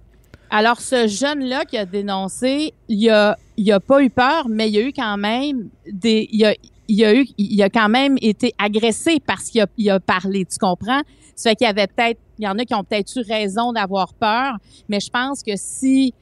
[0.49, 4.77] Alors, ce jeune-là qui a dénoncé, il a, il a pas eu peur, mais il
[4.77, 6.53] a eu quand même des, il a,
[6.89, 10.45] il a eu, il a quand même été agressé parce qu'il a, il a parlé,
[10.45, 11.01] tu comprends?
[11.37, 13.71] Ça fait qu'il y avait peut-être, il y en a qui ont peut-être eu raison
[13.71, 14.57] d'avoir peur,
[14.89, 16.13] mais je pense que si,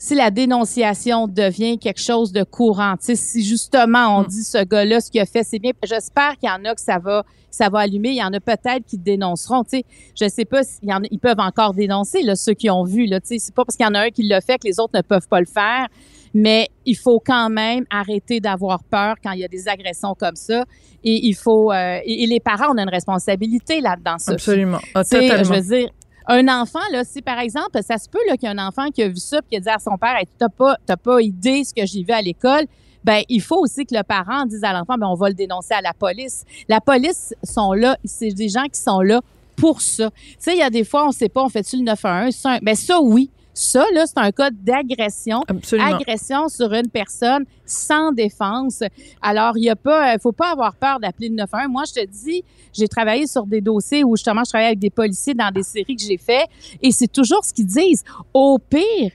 [0.00, 4.64] si la dénonciation devient quelque chose de courant, tu sais, si justement on dit ce
[4.64, 7.24] gars-là, ce qu'il a fait, c'est bien, j'espère qu'il y en a que ça va,
[7.50, 8.10] ça va allumer.
[8.10, 9.84] Il y en a peut-être qui dénonceront, tu sais.
[10.18, 12.84] Je sais pas s'il y en a, ils peuvent encore dénoncer, là, ceux qui ont
[12.84, 13.38] vu, là, tu sais.
[13.38, 15.02] C'est pas parce qu'il y en a un qui l'a fait que les autres ne
[15.02, 15.88] peuvent pas le faire.
[16.34, 20.36] Mais il faut quand même arrêter d'avoir peur quand il y a des agressions comme
[20.36, 20.64] ça.
[21.02, 24.16] Et il faut, euh, et, et les parents, on a une responsabilité là-dedans.
[24.26, 24.78] Absolument.
[24.94, 25.42] Ah, totalement.
[25.42, 25.88] Je veux dire,
[26.28, 29.02] un enfant, là, si par exemple, ça se peut qu'il y a un enfant qui
[29.02, 31.20] a vu ça puis qui a dit à son père, hey, t'as pas, t'as pas
[31.22, 32.66] idée ce que j'ai vu à l'école.
[33.04, 35.72] Ben, il faut aussi que le parent dise à l'enfant, ben, on va le dénoncer
[35.72, 36.44] à la police.
[36.68, 39.20] La police sont là, c'est des gens qui sont là
[39.56, 40.10] pour ça.
[40.10, 42.34] Tu sais, il y a des fois, on sait pas, on fait-tu le 911?
[42.34, 43.30] Ça, un- ben, ça, oui.
[43.60, 45.42] Ça, là, c'est un cas d'agression.
[45.48, 45.96] Absolument.
[45.96, 48.84] Agression sur une personne sans défense.
[49.20, 51.68] Alors, il y a pas, il faut pas avoir peur d'appeler le 911.
[51.68, 54.90] Moi, je te dis, j'ai travaillé sur des dossiers où justement, je travaillais avec des
[54.90, 56.46] policiers dans des séries que j'ai fait,
[56.80, 58.04] et c'est toujours ce qu'ils disent.
[58.32, 59.10] Au pire,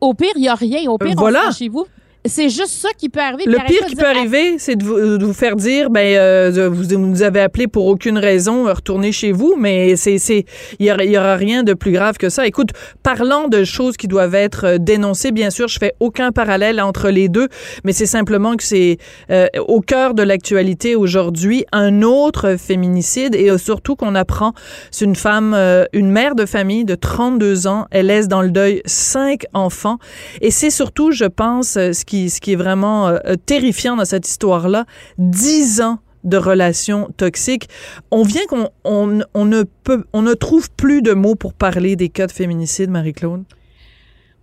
[0.00, 0.90] au pire, il y a rien.
[0.90, 1.40] Au pire, on Voilà.
[1.40, 1.86] se rend chez vous.
[2.28, 3.44] C'est juste ça qui peut arriver.
[3.46, 6.70] Le pire qui peut dire, arriver, c'est de vous, de vous faire dire, ben, euh,
[6.70, 10.44] vous, vous nous avez appelé pour aucune raison, euh, retournez chez vous, mais c'est, c'est,
[10.78, 12.46] il y aura, il y aura rien de plus grave que ça.
[12.46, 12.70] Écoute,
[13.02, 17.10] parlant de choses qui doivent être euh, dénoncées, bien sûr, je fais aucun parallèle entre
[17.10, 17.48] les deux,
[17.84, 18.98] mais c'est simplement que c'est
[19.30, 24.52] euh, au cœur de l'actualité aujourd'hui un autre féminicide et euh, surtout qu'on apprend,
[24.90, 28.50] c'est une femme, euh, une mère de famille de 32 ans, elle laisse dans le
[28.50, 29.98] deuil cinq enfants
[30.40, 34.04] et c'est surtout, je pense, ce qui, ce qui est vraiment euh, euh, terrifiant dans
[34.04, 34.86] cette histoire-là,
[35.18, 37.68] 10 ans de relations toxiques.
[38.10, 39.06] On vient qu'on on,
[39.44, 43.44] ne peut, on ne trouve plus de mots pour parler des cas de féminicide, Marie-Claude.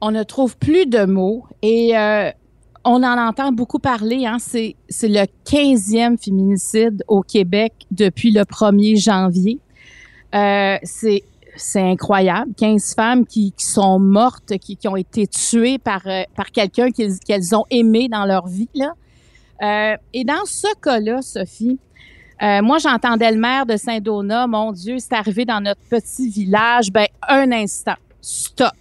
[0.02, 2.30] on ne trouve plus de mots et euh,
[2.86, 4.26] on en entend beaucoup parler.
[4.26, 9.60] Hein, c'est, c'est le 15e féminicide au Québec depuis le 1er janvier.
[10.84, 11.24] C'est,
[11.56, 12.52] c'est incroyable.
[12.58, 16.89] 15 femmes qui, qui sont mortes, qui, qui ont été tuées par, euh, par quelqu'un
[16.92, 18.70] qu'elles, ont aimé dans leur vie.
[18.74, 18.94] Là.
[19.62, 21.80] Euh, et dans ce cas-là, Sophie,
[22.42, 26.92] euh, moi, j'entendais le maire de Saint-Donat, mon Dieu, c'est arrivé dans notre petit village.
[26.92, 28.72] Ben, un instant, stop.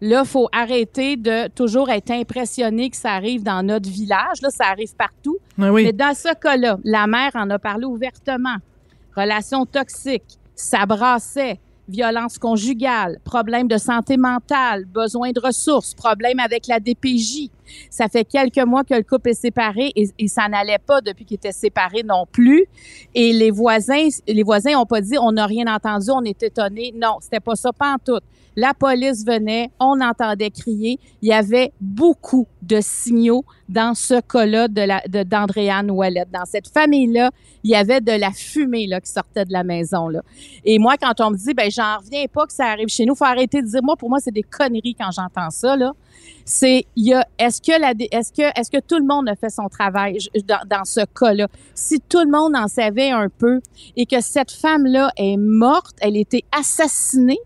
[0.00, 4.40] Là, faut arrêter de toujours être impressionné que ça arrive dans notre village.
[4.42, 5.36] Là, ça arrive partout.
[5.60, 5.84] Ah oui.
[5.84, 8.56] Mais dans ce cas-là, la mère en a parlé ouvertement.
[9.14, 11.60] Relations toxiques, ça brassait,
[11.90, 17.50] violence conjugale, problème de santé mentale, besoin de ressources, problème avec la DPJ.
[17.90, 21.24] Ça fait quelques mois que le couple est séparé et, et ça n'allait pas depuis
[21.24, 22.66] qu'il était séparé non plus.
[23.14, 26.92] Et les voisins, les voisins ont pas dit on n'a rien entendu, on est étonnés.
[26.94, 28.20] Non, c'était pas ça, pas en tout.
[28.56, 30.98] La police venait, on entendait crier.
[31.22, 36.30] Il y avait beaucoup de signaux dans ce cas-là de d'Andréane Ouellette.
[36.32, 37.30] Dans cette famille-là,
[37.62, 40.22] il y avait de la fumée, qui sortait de la maison, là.
[40.64, 43.14] Et moi, quand on me dit, ben, j'en reviens pas que ça arrive chez nous,
[43.14, 45.76] faut arrêter de dire, moi, pour moi, c'est des conneries quand j'entends ça.
[46.44, 49.36] C'est, il y a, est-ce que la, est-ce que, est-ce que tout le monde a
[49.36, 50.18] fait son travail?
[50.46, 51.46] Dans, dans ce cas-là?
[51.74, 53.60] Si tout le monde en savait un peu
[53.96, 57.38] et que cette femme-là est morte, elle a été assassinée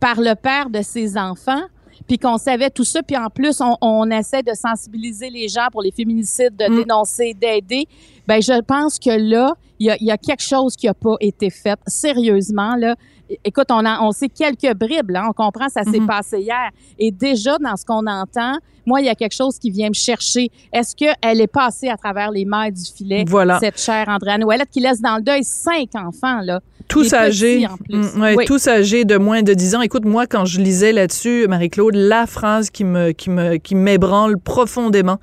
[0.00, 1.62] par le père de ses enfants,
[2.08, 5.68] puis qu'on savait tout ça, puis en plus, on, on essaie de sensibiliser les gens
[5.70, 6.76] pour les féminicides, de Mm.
[6.76, 7.86] dénoncer, d'aider.
[8.26, 10.94] Ben, je pense que là, il y a, il y a quelque chose qui n'a
[10.94, 11.78] pas été fait.
[11.86, 12.96] Sérieusement, là.
[13.44, 15.24] Écoute, on, a, on sait quelques bribes, là.
[15.28, 16.06] On comprend, ça s'est Mhm.
[16.06, 16.70] passé hier.
[16.98, 19.94] Et déjà, dans ce qu'on entend, moi, il y a quelque chose qui vient me
[19.94, 20.50] chercher.
[20.72, 23.58] Est-ce qu'elle est passée à travers les mailles du filet, Voilà.
[23.60, 26.60] cette chère Andréane Ouellette, qui laisse dans le deuil cinq enfants, là?
[26.88, 27.96] tous âgés, petits, en plus.
[28.18, 28.44] Mm, ouais, Oui.
[28.44, 29.80] tous âgés de moins de 10 ans.
[29.80, 34.36] Écoute, moi, quand je lisais là-dessus, Marie-Claude, la phrase qui me, qui me, qui m'ébranle
[34.38, 35.16] profondément,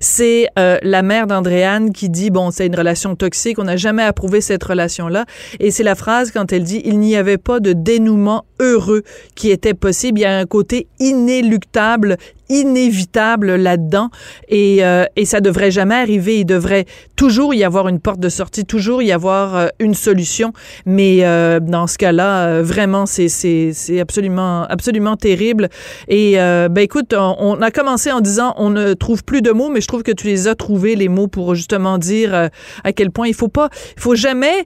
[0.00, 4.02] c'est euh, la mère d'Andréane qui dit, bon, c'est une relation toxique, on n'a jamais
[4.02, 5.24] approuvé cette relation-là.
[5.60, 9.02] Et c'est la phrase quand elle dit, il n'y avait pas de dénouement heureux
[9.34, 10.18] qui était possible.
[10.18, 12.16] Il y a un côté inéluctable,
[12.60, 14.10] inévitable là-dedans
[14.48, 16.40] et, euh, et ça devrait jamais arriver.
[16.40, 16.86] Il devrait
[17.16, 20.52] toujours y avoir une porte de sortie, toujours y avoir euh, une solution.
[20.86, 25.68] Mais euh, dans ce cas-là, euh, vraiment, c'est c'est c'est absolument absolument terrible.
[26.08, 29.68] Et euh, ben écoute, on, a commencé en disant on ne trouve plus de mots,
[29.68, 32.50] mais je trouve que tu les as trouvés les mots pour justement dire
[32.84, 34.64] à quel point il faut pas, il faut jamais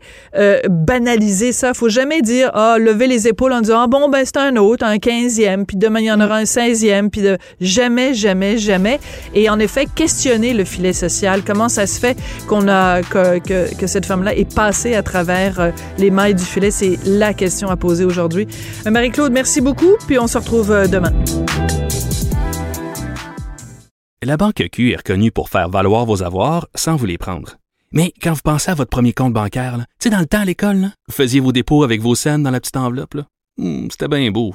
[0.69, 1.69] banaliser ça.
[1.69, 4.57] Il faut jamais dire ah lever les épaules en disant ah bon ben c'est un
[4.57, 7.39] autre, un quinzième, puis demain il y en aura un seizième, puis de
[7.77, 9.01] Jamais, jamais, jamais.
[9.35, 11.43] Et en effet, questionner le filet social.
[11.45, 12.17] Comment ça se fait
[12.49, 16.71] qu'on a que, cette femme-là est passée à travers euh, les mailles du filet?
[16.71, 18.49] C'est la question à poser aujourd'hui.
[18.87, 19.95] Euh, Marie-Claude, merci beaucoup.
[20.07, 21.13] Puis on se retrouve euh, demain.
[24.23, 27.57] La Banque Q est reconnue pour faire valoir vos avoirs sans vous les prendre.
[27.93, 30.47] Mais quand vous pensez à votre premier compte bancaire, tu sais, dans le temps à
[30.47, 33.17] l'école, vous faisiez vos dépôts avec vos scènes dans la petite enveloppe.
[33.59, 34.55] Hmm, C'était bien beau.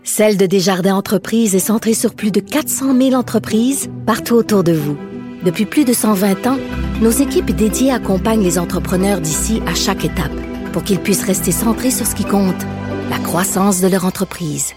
[0.11, 4.73] celle de Desjardins Entreprises est centrée sur plus de 400 000 entreprises partout autour de
[4.73, 4.97] vous.
[5.45, 6.57] Depuis plus de 120 ans,
[7.01, 10.33] nos équipes dédiées accompagnent les entrepreneurs d'ici à chaque étape
[10.73, 12.61] pour qu'ils puissent rester centrés sur ce qui compte,
[13.09, 14.73] la croissance de leur entreprise.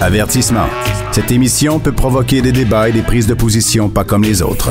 [0.00, 0.68] Avertissement.
[1.12, 4.70] Cette émission peut provoquer des débats et des prises de position pas comme les autres.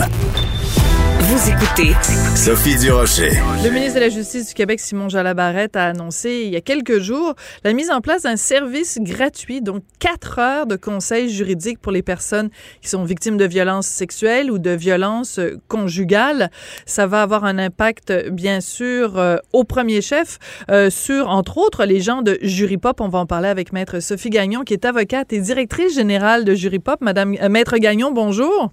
[1.62, 1.92] Écoutez
[2.38, 3.32] Sophie Durocher.
[3.66, 7.00] Le ministre de la Justice du Québec, Simon Jalabarrette, a annoncé il y a quelques
[7.00, 7.34] jours
[7.66, 12.02] la mise en place d'un service gratuit, donc quatre heures de conseils juridiques pour les
[12.02, 12.50] personnes
[12.82, 16.50] qui sont victimes de violences sexuelles ou de violences conjugales.
[16.86, 20.40] Ça va avoir un impact, bien sûr, euh, au premier chef
[20.72, 23.02] euh, sur, entre autres, les gens de Jury Pop.
[23.02, 26.56] On va en parler avec Maître Sophie Gagnon, qui est avocate et directrice générale de
[26.56, 27.02] Jury Pop.
[27.02, 28.72] Madame, euh, Maître Gagnon, bonjour.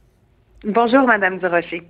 [0.67, 1.85] Bonjour, Madame Durocher.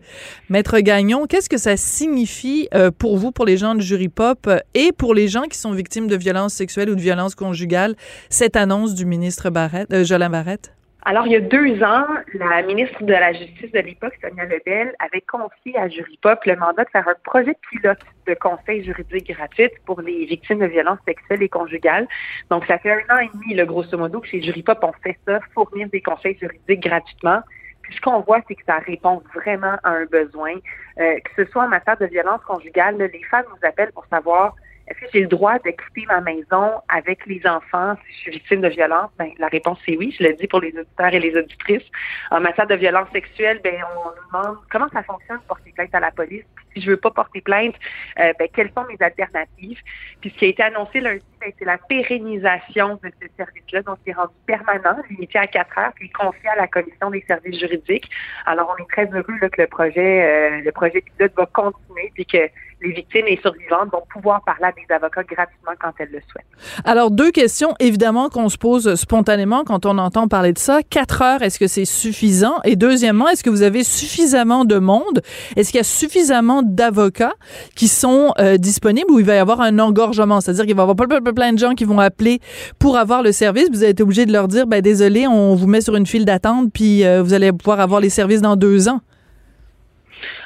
[0.50, 4.46] Maître Gagnon, qu'est-ce que ça signifie euh, pour vous, pour les gens de Jury Pop
[4.48, 7.94] euh, et pour les gens qui sont victimes de violences sexuelles ou de violences conjugales,
[8.28, 10.74] cette annonce du ministre Barrette, euh, Jolin Barrette?
[11.06, 14.92] Alors, il y a deux ans, la ministre de la Justice de l'époque, Sonia Lebel,
[14.98, 19.32] avait confié à Jury Pop le mandat de faire un projet pilote de conseil juridique
[19.32, 22.06] gratuit pour les victimes de violences sexuelles et conjugales.
[22.50, 24.92] Donc, ça fait un an et demi, le grosso modo, que chez Jury Pop, on
[25.02, 27.40] fait ça, fournir des conseils juridiques gratuitement.
[27.86, 30.54] Puis ce qu'on voit, c'est que ça répond vraiment à un besoin,
[30.98, 32.96] euh, que ce soit en matière de violence conjugale.
[32.98, 34.56] Les femmes nous appellent pour savoir
[34.88, 38.30] est-ce que j'ai le droit de quitter ma maison avec les enfants si je suis
[38.32, 39.10] victime de violence?
[39.18, 40.14] Ben, la réponse c'est oui.
[40.18, 41.82] Je le dis pour les auditeurs et les auditrices.
[42.30, 45.94] En matière de violence sexuelle, ben, on nous demande comment ça fonctionne de porter plainte
[45.94, 46.44] à la police.
[46.54, 47.74] Puis, si je veux pas porter plainte,
[48.20, 49.80] euh, ben, quelles sont mes alternatives?
[50.20, 53.98] Puis ce qui a été annoncé lundi, ben, c'est la pérennisation de ce service-là, donc
[54.04, 57.58] qui est rendu permanent, limité à quatre heures, puis confié à la commission des services
[57.58, 58.08] juridiques.
[58.46, 62.12] Alors, on est très heureux là, que le projet, euh, le projet pilote va continuer,
[62.14, 62.48] puis que
[62.82, 66.44] les victimes et survivantes vont pouvoir parler à des avocats gratuitement quand elles le souhaitent.
[66.84, 70.80] Alors, deux questions, évidemment, qu'on se pose spontanément quand on entend parler de ça.
[70.82, 72.56] Quatre heures, est-ce que c'est suffisant?
[72.64, 75.22] Et deuxièmement, est-ce que vous avez suffisamment de monde?
[75.56, 77.34] Est-ce qu'il y a suffisamment d'avocats
[77.74, 80.40] qui sont euh, disponibles ou il va y avoir un engorgement?
[80.40, 80.96] C'est-à-dire qu'il va y avoir
[81.34, 82.40] plein, de gens qui vont appeler
[82.78, 83.70] pour avoir le service.
[83.70, 86.26] Vous allez être obligé de leur dire, ben désolé, on vous met sur une file
[86.26, 89.00] d'attente, puis euh, vous allez pouvoir avoir les services dans deux ans.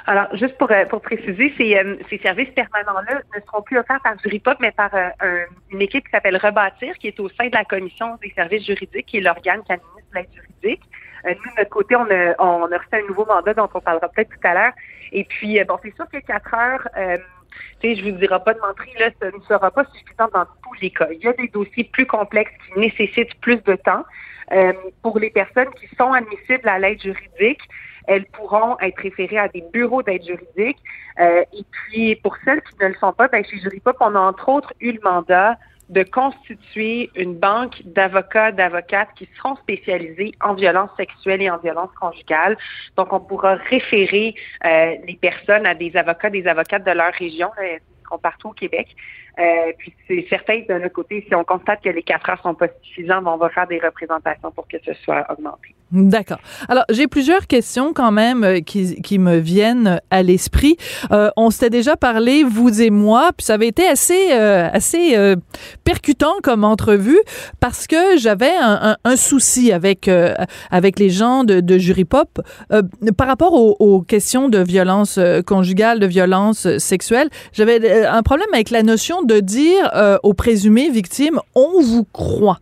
[0.06, 4.00] Alors, juste pour, euh, pour préciser, ces, euh, ces services permanents-là ne seront plus offerts
[4.02, 7.48] par Juripop, mais par euh, un, une équipe qui s'appelle Rebâtir, qui est au sein
[7.48, 10.82] de la Commission des services juridiques, qui est l'organe qui administre l'aide juridique.
[11.24, 14.08] nous, de notre côté, on a, on a reçu un nouveau mandat dont on parlera
[14.08, 14.72] peut-être tout à l'heure.
[15.12, 16.88] Et puis, bon, c'est sûr que quatre heures,
[17.80, 20.44] tu sais, je vous dirai pas de mentir, là, ça ne sera pas suffisant dans
[20.44, 21.08] tous les cas.
[21.12, 24.04] Il y a des dossiers plus complexes qui nécessitent plus de temps.
[25.02, 27.60] pour les personnes qui sont admissibles à l'aide juridique,
[28.06, 30.78] elles pourront être référées à des bureaux d'aide juridique.
[31.18, 34.20] Euh, et puis, pour celles qui ne le sont pas, ben, chez Juripop, on a
[34.20, 35.56] entre autres eu le mandat
[35.90, 41.90] de constituer une banque d'avocats, d'avocates qui seront spécialisés en violence sexuelle et en violence
[42.00, 42.56] conjugale.
[42.96, 44.34] Donc, on pourra référer
[44.64, 47.78] euh, les personnes à des avocats, des avocates de leur région, là,
[48.18, 48.88] partout au Québec.
[49.38, 52.54] Euh, puis c'est certain de notre côté, si on constate que les quatre heures sont
[52.54, 55.74] pas suffisantes, on va faire des représentations pour que ce soit augmenté.
[55.92, 56.38] D'accord.
[56.68, 60.76] Alors, j'ai plusieurs questions quand même euh, qui, qui me viennent à l'esprit.
[61.10, 65.16] Euh, on s'était déjà parlé, vous et moi, puis ça avait été assez, euh, assez
[65.16, 65.34] euh,
[65.82, 67.18] percutant comme entrevue
[67.58, 70.34] parce que j'avais un, un, un, souci avec, euh,
[70.70, 72.40] avec les gens de, de Jury Pop
[73.16, 77.28] par rapport aux, aux, questions de violence conjugale, de violence sexuelle.
[77.52, 82.59] J'avais un problème avec la notion de dire euh, aux présumés victimes, on vous croit.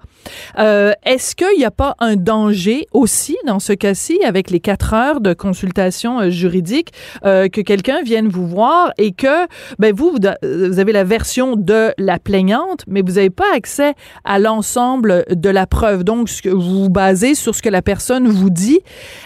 [0.58, 4.92] Euh, Est-ce qu'il n'y a pas un danger aussi dans ce cas-ci avec les quatre
[4.92, 6.92] heures de consultation euh, juridique
[7.22, 9.46] que quelqu'un vienne vous voir et que
[9.78, 10.10] ben vous
[10.42, 13.94] vous avez la version de la plaignante, mais vous n'avez pas accès
[14.24, 16.04] à l'ensemble de la preuve?
[16.04, 18.80] Donc vous vous basez sur ce que la personne vous dit.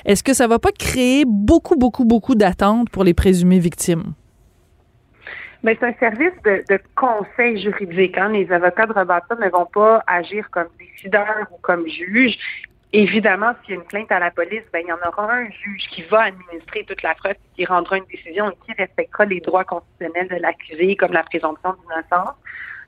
[0.04, 4.14] Est-ce que ça va pas créer beaucoup beaucoup beaucoup d'attentes pour les présumées victimes?
[5.62, 8.18] Ben, c'est un service de, de conseil juridique.
[8.18, 8.30] Hein.
[8.30, 12.36] Les avocats de rebatteur ne vont pas agir comme décideurs ou comme juges.
[12.92, 15.48] Évidemment, s'il y a une plainte à la police, ben, il y en aura un
[15.50, 19.40] juge qui va administrer toute la preuve, qui rendra une décision et qui respectera les
[19.40, 22.34] droits constitutionnels de l'accusé, comme la présomption d'innocence.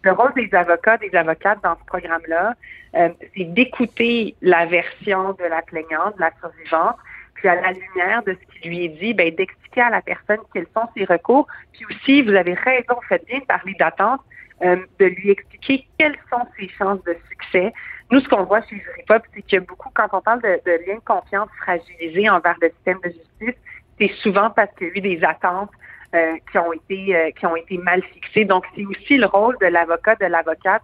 [0.02, 2.54] Le rôle des avocats, des avocates dans ce programme-là,
[2.96, 6.96] euh, c'est d'écouter la version de la plaignante, de la survivante,
[7.34, 9.34] puis à la lumière de ce qui lui est dit, ben,
[9.80, 11.46] à la personne quels sont ses recours.
[11.72, 14.20] Puis aussi, vous avez raison, faites bien de parler d'attente,
[14.62, 17.72] euh, de lui expliquer quelles sont ses chances de succès.
[18.10, 20.96] Nous, ce qu'on voit chez Juripop, c'est que beaucoup, quand on parle de, de liens
[20.96, 23.60] de confiance fragilisés envers le système de justice,
[23.98, 25.70] c'est souvent parce qu'il y a eu des attentes
[26.14, 28.44] euh, qui ont été euh, qui ont été mal fixées.
[28.44, 30.82] Donc, c'est aussi le rôle de l'avocat, de l'avocate,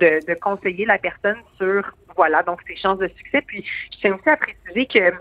[0.00, 1.82] de, de conseiller la personne sur
[2.16, 3.42] voilà donc ses chances de succès.
[3.46, 5.12] Puis, je tiens aussi à préciser que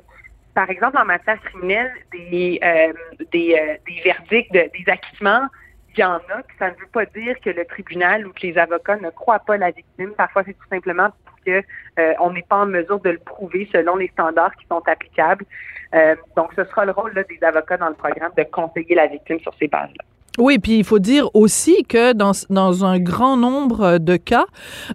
[0.53, 5.47] par exemple, en matière criminelle, des, euh, euh, des verdicts, de, des acquittements,
[5.95, 8.41] il y en a, que ça ne veut pas dire que le tribunal ou que
[8.41, 10.11] les avocats ne croient pas la victime.
[10.17, 11.63] Parfois, c'est tout simplement parce que
[11.99, 15.45] euh, on n'est pas en mesure de le prouver selon les standards qui sont applicables.
[16.37, 19.53] Donc, ce sera le rôle des avocats dans le programme de conseiller la victime sur
[19.55, 20.05] ces bases-là.
[20.37, 24.45] Oui, puis il faut dire aussi que dans, dans un grand nombre de cas,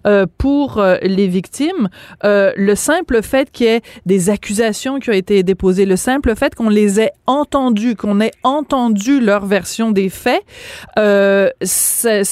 [0.07, 1.89] euh, pour euh, les victimes,
[2.23, 6.35] euh, le simple fait qu'il y ait des accusations qui ont été déposées, le simple
[6.35, 10.41] fait qu'on les ait entendues, qu'on ait entendu leur version des faits,
[10.97, 12.23] euh, c'est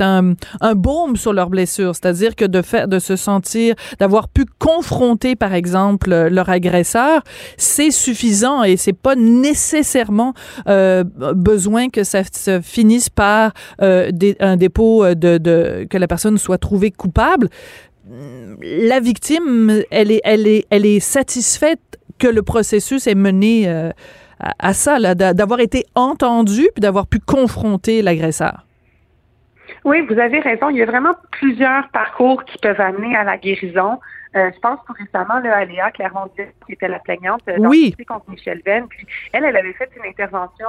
[0.00, 1.94] un, un baume sur leurs blessures.
[1.94, 7.22] C'est-à-dire que de faire, de se sentir, d'avoir pu confronter, par exemple, leur agresseur,
[7.56, 10.34] c'est suffisant et c'est pas nécessairement
[10.68, 11.04] euh,
[11.90, 14.10] que ça se finisse par euh,
[14.40, 17.48] un dépôt de, de, que la personne soit trouvée coupable.
[18.62, 21.80] La victime, elle est, elle est, elle est satisfaite
[22.18, 23.90] que le processus est mené euh,
[24.38, 28.66] à, à, ça, d'avoir été entendu puis d'avoir pu confronter l'agresseur.
[29.84, 30.68] Oui, vous avez raison.
[30.68, 33.98] Il y a vraiment plusieurs parcours qui peuvent amener à la guérison.
[34.36, 36.28] Euh, je pense tout récemment là, à Léa clermont
[36.66, 37.94] qui était la plaignante euh, dans oui.
[38.06, 38.86] contre Michel Venn.
[38.86, 40.68] Puis elle, elle avait fait une intervention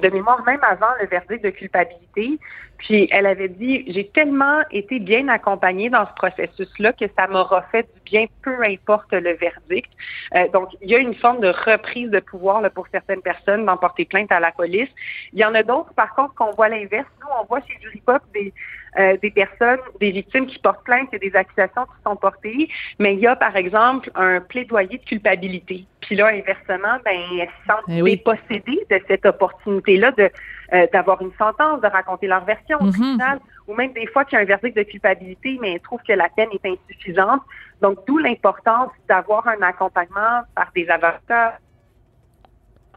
[0.00, 2.38] de mémoire même avant le verdict de culpabilité.
[2.78, 7.62] Puis elle avait dit j'ai tellement été bien accompagnée dans ce processus-là que ça m'aura
[7.72, 9.90] fait du bien, peu importe le verdict.
[10.36, 13.66] Euh, donc il y a une forme de reprise de pouvoir là, pour certaines personnes
[13.66, 14.88] d'emporter plainte à la police.
[15.32, 17.08] Il y en a d'autres, par contre, qu'on voit l'inverse.
[17.20, 18.52] Nous, on voit chez Juripop des
[18.98, 22.68] euh, des personnes, des victimes qui portent plainte et des accusations qui sont portées,
[22.98, 25.86] mais il y a par exemple un plaidoyer de culpabilité.
[26.00, 28.16] Puis là, inversement, ben, elles se sentent Eh oui.
[28.16, 30.30] dépossédées de cette opportunité-là de
[30.72, 32.92] euh, d'avoir une sentence, de raconter leur version au Mhm.
[32.92, 36.02] tribunal, ou même des fois qu'il y a un verdict de culpabilité, mais elles trouvent
[36.06, 37.42] que la peine est insuffisante.
[37.80, 41.58] Donc, d'où l'importance d'avoir un accompagnement par des avocats.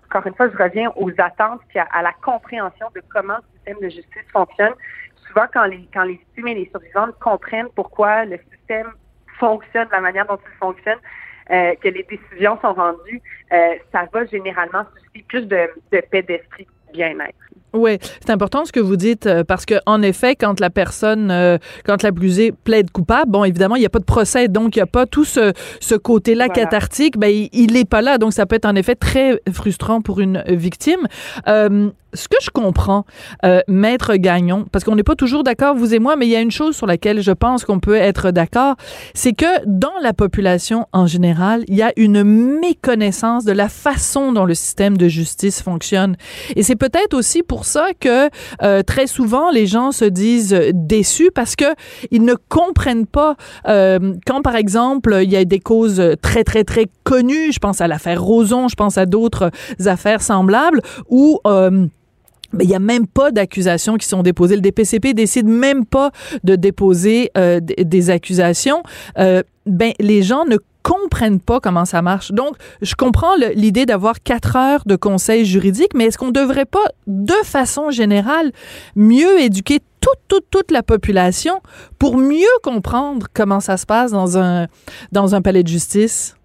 [0.05, 3.57] Encore une fois, je reviens aux attentes puis à, à la compréhension de comment le
[3.57, 4.73] système de justice fonctionne.
[5.33, 8.91] Souvent, quand les, quand les victimes et les survivantes comprennent pourquoi le système
[9.39, 10.99] fonctionne la manière dont il fonctionne,
[11.51, 13.21] euh, que les décisions sont rendues,
[13.51, 17.33] euh, ça va généralement susciter plus de, de paix d'esprit, de bien-être.
[17.73, 21.31] Oui, c'est important ce que vous dites euh, parce que en effet, quand la personne,
[21.31, 24.79] euh, quand l'accusé plaide coupable, bon, évidemment, il n'y a pas de procès, donc il
[24.79, 26.63] n'y a pas tout ce, ce côté-là Voilà.
[26.63, 27.17] cathartique.
[27.17, 30.43] Ben, il n'est pas là, donc ça peut être en effet très frustrant pour une
[30.47, 31.07] victime.
[31.47, 33.05] Euh, ce que je comprends,
[33.43, 36.35] euh, maître Gagnon, parce qu'on n'est pas toujours d'accord, vous et moi, mais il y
[36.35, 38.75] a une chose sur laquelle je pense qu'on peut être d'accord,
[39.15, 44.31] c'est que dans la population en général, il y a une méconnaissance de la façon
[44.31, 46.15] dont le système de justice fonctionne.
[46.55, 48.29] Et c'est peut-être aussi pour ça que
[48.61, 51.65] euh, très souvent les gens se disent déçus parce que
[52.11, 53.35] ils ne comprennent pas
[53.67, 57.81] euh, quand par exemple il y a des causes très très très connues, je pense
[57.81, 59.51] à l'affaire Roson, je pense à d'autres
[59.85, 61.87] affaires semblables où euh,
[62.55, 64.53] mais il n'y a même pas d'accusations qui sont déposées.
[64.53, 66.11] Le DPCP décide même pas
[66.43, 68.83] de déposer des, accusations.
[69.15, 72.31] Ben, les gens ne comprennent pas comment ça marche.
[72.31, 76.85] Donc, je comprends l'idée d'avoir quatre heures de conseil juridique, mais est-ce qu'on devrait pas,
[77.07, 78.51] de façon générale,
[78.95, 81.61] mieux éduquer toute, toute, toute la population
[81.99, 84.67] pour mieux comprendre comment ça se passe dans un,
[85.11, 86.37] dans un palais de justice?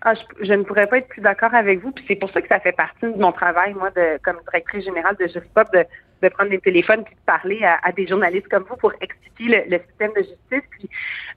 [0.00, 1.90] Ah, je, je ne pourrais pas être plus d'accord avec vous.
[1.90, 4.84] Puis c'est pour ça que ça fait partie de mon travail, moi, de comme directrice
[4.84, 5.84] générale de Juripop, de
[6.22, 9.78] de prendre des téléphones puis de parler à, des journalistes comme vous pour expliquer le,
[9.78, 10.90] système de justice.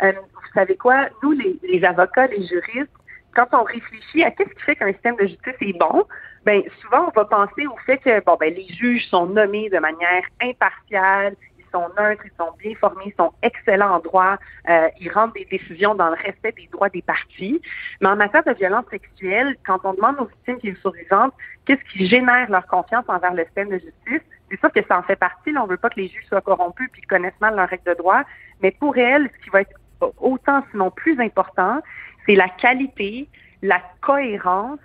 [0.03, 0.13] Euh,
[0.54, 1.08] vous savez quoi?
[1.24, 2.91] Nous, les, les avocats, les juristes,
[3.34, 6.04] quand on réfléchit à qu'est-ce qui fait qu'un système de justice est bon,
[6.45, 9.80] ben souvent on va penser au fait que bon ben les juges sont nommés de
[9.80, 14.38] manière impartiale, ils sont neutres, ils sont bien formés, ils sont excellents en droit,
[14.68, 17.62] euh, ils rendent des décisions dans le respect des droits des parties.
[18.02, 21.34] Mais en matière de violence sexuelle, quand on demande aux victimes qui sont survivantes
[21.66, 25.04] qu'est-ce qui génère leur confiance envers le système de justice, c'est sûr que ça en
[25.04, 25.54] fait partie.
[25.54, 27.93] Là, on veut pas que les juges soient corrompus puis connaissent mal leurs règles de
[27.93, 28.24] droit.
[28.62, 29.72] Mais pour elles, ce qui va être
[30.20, 31.82] autant sinon plus important,
[32.26, 33.28] c'est la qualité,
[33.62, 34.80] la cohérence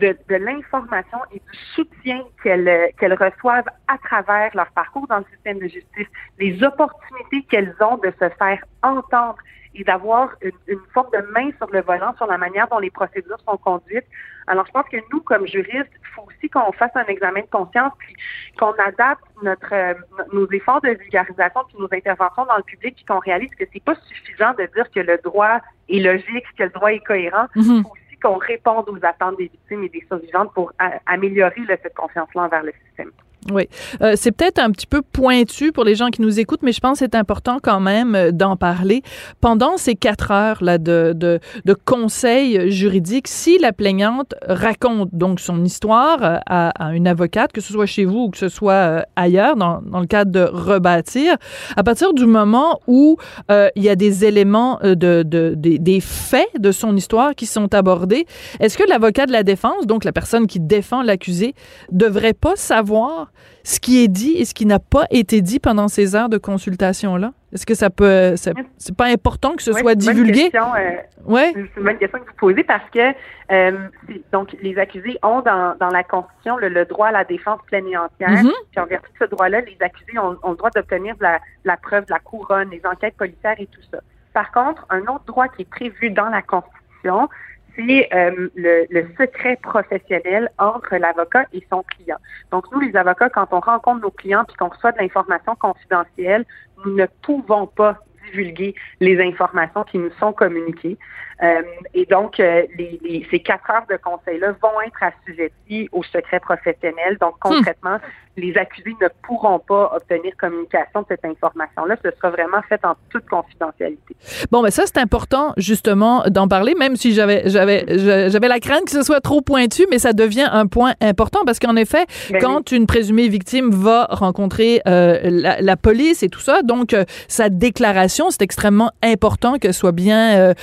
[0.00, 5.58] de, l'information et du soutien qu'elles qu'elles reçoivent à travers leur parcours dans le système
[5.58, 6.06] de justice,
[6.38, 9.36] les opportunités qu'elles ont de se faire entendre
[9.76, 12.90] et d'avoir une, une, forme de main sur le volant sur la manière dont les
[12.90, 14.06] procédures sont conduites.
[14.46, 17.50] Alors, je pense que nous, comme juristes, il faut aussi qu'on fasse un examen de
[17.50, 18.14] conscience, puis
[18.58, 19.94] qu'on adapte notre euh,
[20.32, 23.82] nos efforts de vulgarisation, puis nos interventions dans le public, puis qu'on réalise que c'est
[23.82, 27.46] pas suffisant de dire que le droit est logique, que le droit est cohérent.
[27.54, 27.82] Il mhm.
[27.82, 30.72] faut aussi qu'on réponde aux attentes des victimes et des survivantes pour
[31.06, 33.10] améliorer cette confiance-là envers le système.
[33.52, 33.68] Oui,
[34.02, 36.80] euh, c'est peut-être un petit peu pointu pour les gens qui nous écoutent, mais je
[36.80, 39.02] pense que c'est important quand même euh, d'en parler.
[39.40, 45.38] Pendant ces quatre heures là de, de, de conseil juridique, si la plaignante raconte donc
[45.40, 48.48] son histoire euh, à, à, une avocate, que ce soit chez vous ou que ce
[48.48, 51.36] soit euh, ailleurs, dans, dans le cadre de rebâtir,
[51.76, 53.16] à partir du moment où
[53.50, 57.46] euh, il y a des éléments de, de, des, des faits de son histoire qui
[57.46, 58.26] sont abordés,
[58.60, 61.54] est-ce que l'avocat de la défense, donc la personne qui défend l'accusé,
[61.92, 63.30] devrait pas savoir
[63.64, 66.38] ce qui est dit et ce qui n'a pas été dit pendant ces heures de
[66.38, 67.32] consultation-là?
[67.52, 68.34] Est-ce que ça peut.
[68.36, 70.50] C'est pas important que ce soit divulgué?
[70.54, 71.52] Euh, ouais.
[71.54, 73.14] C'est une bonne question que vous posez parce que
[73.50, 73.88] euh,
[74.32, 77.96] donc les accusés ont dans, dans la Constitution le, droit à la défense pleine et
[77.96, 78.28] entière.
[78.28, 78.52] Mm-hmm.
[78.72, 81.76] Puis en vertu de ce droit-là, les accusés ont, ont le droit d'obtenir la, la
[81.76, 83.98] preuve de la couronne, les enquêtes policières et tout ça.
[84.34, 87.28] Par contre, un autre droit qui est prévu dans la Constitution,
[87.76, 92.18] c'est euh, le, secret professionnel entre l'avocat et son client.
[92.50, 96.44] Donc, nous, les avocats, quand on rencontre nos clients puis qu'on reçoit de l'information confidentielle,
[96.84, 100.98] nous ne pouvons pas divulguer les informations qui nous sont communiquées.
[101.42, 101.62] Euh,
[101.92, 106.40] et donc, euh, les, les, ces quatre heures de conseil-là vont être assujetties au secret
[106.40, 107.18] professionnel.
[107.20, 107.56] Donc, hmm.
[107.56, 107.98] concrètement,
[108.36, 111.96] les accusés ne pourront pas obtenir communication de cette information-là.
[112.04, 114.14] Ce sera vraiment fait en toute confidentialité.
[114.50, 117.84] Bon, mais ça, c'est important, justement, d'en parler, même si j'avais, j'avais,
[118.28, 121.58] j'avais la crainte que ce soit trop pointu, mais ça devient un point important parce
[121.58, 126.40] qu'en effet, ben quand une présumée victime va rencontrer euh, la, la, police et tout
[126.40, 130.54] ça, donc euh, sa déclaration, c'est extrêmement important qu'elle soit bien euh,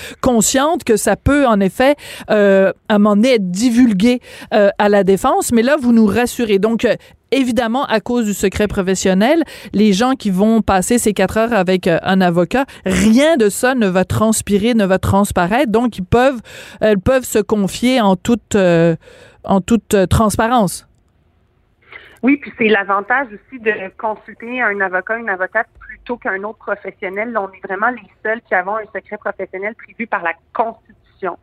[0.86, 1.96] que ça peut, en effet,
[2.30, 4.20] euh, à un moment donné, être divulgué
[4.54, 5.52] euh, à la défense.
[5.52, 6.60] Mais là, vous nous rassurez.
[6.60, 6.86] Donc,
[7.34, 9.44] évidemment, à cause du secret professionnel,
[9.74, 13.76] les gens qui vont passer ces quatre heures avec euh, un avocat, rien de ça
[13.76, 15.72] ne va transpirer, ne va transparaître.
[15.72, 16.42] Donc, ils peuvent,
[16.80, 18.96] elles peuvent se confier en toute, euh,
[19.44, 20.88] en toute euh, transparence.
[22.22, 25.68] Oui, puis c'est l'avantage aussi de consulter un avocat, une avocate
[26.04, 27.38] plutôt qu'un autre professionnel.
[27.38, 31.38] on est vraiment les seuls qui avons un secret professionnel prévu par la Constitution.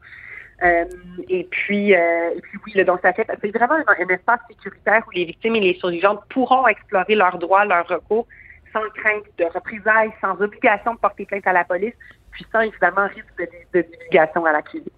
[0.63, 0.85] Euh,
[1.31, 5.25] et puis, euh, puis oui, donc ça fait, c'est vraiment un, espace sécuritaire où les
[5.25, 8.27] victimes et les survivantes pourront explorer leurs droits, leurs recours,
[8.71, 11.95] sans crainte de représailles, sans obligation de porter plainte à la police,
[12.33, 14.93] puis sans évidemment risque de, de divulgation à l'accusé.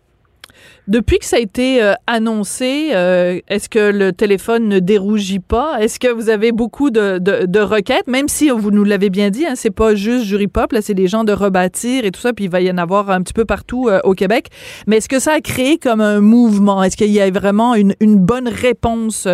[0.88, 5.78] Depuis que ça a été euh, annoncé, euh, est-ce que le téléphone ne dérougit pas?
[5.80, 9.46] Est-ce que vous avez beaucoup de, de, requêtes, même si vous nous l'avez bien dit,
[9.46, 12.32] hein, c'est pas juste Jury Pop, là, c'est des gens de rebâtir et tout ça,
[12.32, 14.48] puis il va y en avoir un petit peu partout euh, au Québec.
[14.86, 16.82] Mais est-ce que ça a créé comme un mouvement?
[16.82, 19.26] Est-ce qu'il y a vraiment une, bonne réponse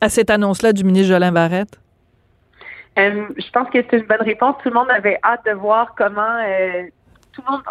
[0.00, 1.80] à cette annonce-là du ministre Jolin Barrette?
[2.96, 4.54] je pense que c'est une bonne réponse.
[4.62, 6.38] Tout le monde avait hâte de voir comment
[7.32, 7.62] tout le monde,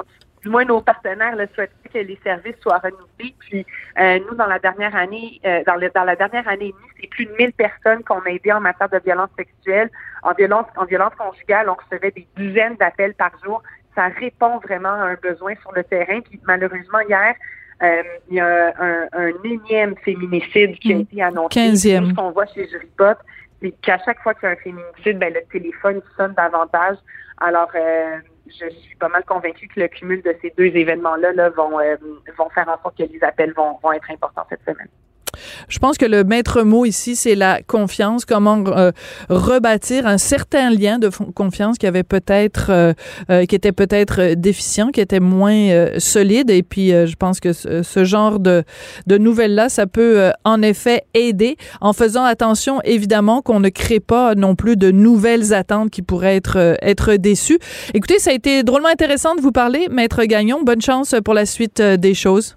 [0.44, 3.34] du moins nos partenaires le souhaitaient que les services soient renouvelés.
[3.40, 3.66] Puis
[4.00, 6.92] euh, nous, dans la dernière année, euh, dans, le, dans la dernière année et demie,
[7.00, 9.90] c'est plus de 1000 personnes qu'on a aidées en matière de violence sexuelle,
[10.22, 11.70] en violence, en violence conjugale.
[11.70, 13.64] On recevait des dizaines d'appels par jour.
[13.96, 16.20] Ça répond vraiment à un besoin sur le terrain.
[16.20, 17.36] Puis malheureusement, hier,
[17.82, 21.60] euh, il y a un, un, énième féminicide qui a été annoncé.
[21.60, 22.10] 15e.
[22.10, 23.18] Ce qu'on voit chez Juripop,
[23.62, 26.98] c'est qu'à chaque fois qu'il y a un féminicide, ben, le téléphone sonne davantage.
[27.40, 28.18] Alors, euh,
[28.48, 31.96] je suis pas mal convaincue que le cumul de ces deux événements-là là, vont, euh,
[32.38, 34.90] vont faire en sorte que les appels vont, vont être importants cette semaine.
[35.68, 38.92] Je pense que le maître mot ici, c'est la confiance, comment euh,
[39.30, 42.94] rebâtir un certain lien de confiance qui avait peut-être, euh,
[43.30, 45.54] euh, qui était peut-être déficient, qui était moins
[45.98, 46.50] solide.
[46.50, 48.64] Et puis, je pense que ce, genre de,
[49.08, 54.36] de nouvelles-là, ça peut en effet aider en faisant attention, évidemment, qu'on ne crée pas
[54.36, 57.60] non plus de nouvelles attentes qui pourraient être, être déçues.
[57.94, 60.64] Écoutez, ça a été drôlement intéressant de vous parler, Maître Gagnon.
[60.64, 62.56] Bonne chance pour la suite des choses.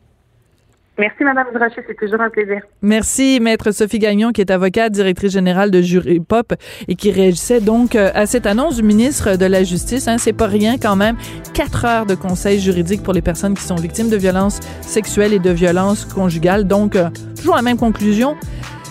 [0.98, 1.82] Merci, Madame Durocher.
[1.86, 2.62] C'est toujours un plaisir.
[2.80, 6.54] Merci, Maître Sophie Gagnon, qui est avocate, directrice générale de Jury Pop
[6.88, 10.08] et qui réagissait donc euh, à cette annonce du ministre de la Justice.
[10.08, 11.16] Hein, c'est pas rien quand même.
[11.52, 15.38] Quatre heures de conseils juridiques pour les personnes qui sont victimes de violences sexuelles et
[15.38, 16.66] de violences conjugales.
[16.66, 18.36] Donc, euh, toujours la même conclusion.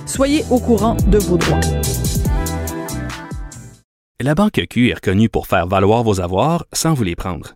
[0.06, 1.60] Soyez au courant de vos droits.
[4.22, 7.56] La Banque Q est reconnue pour faire valoir vos avoirs sans vous les prendre.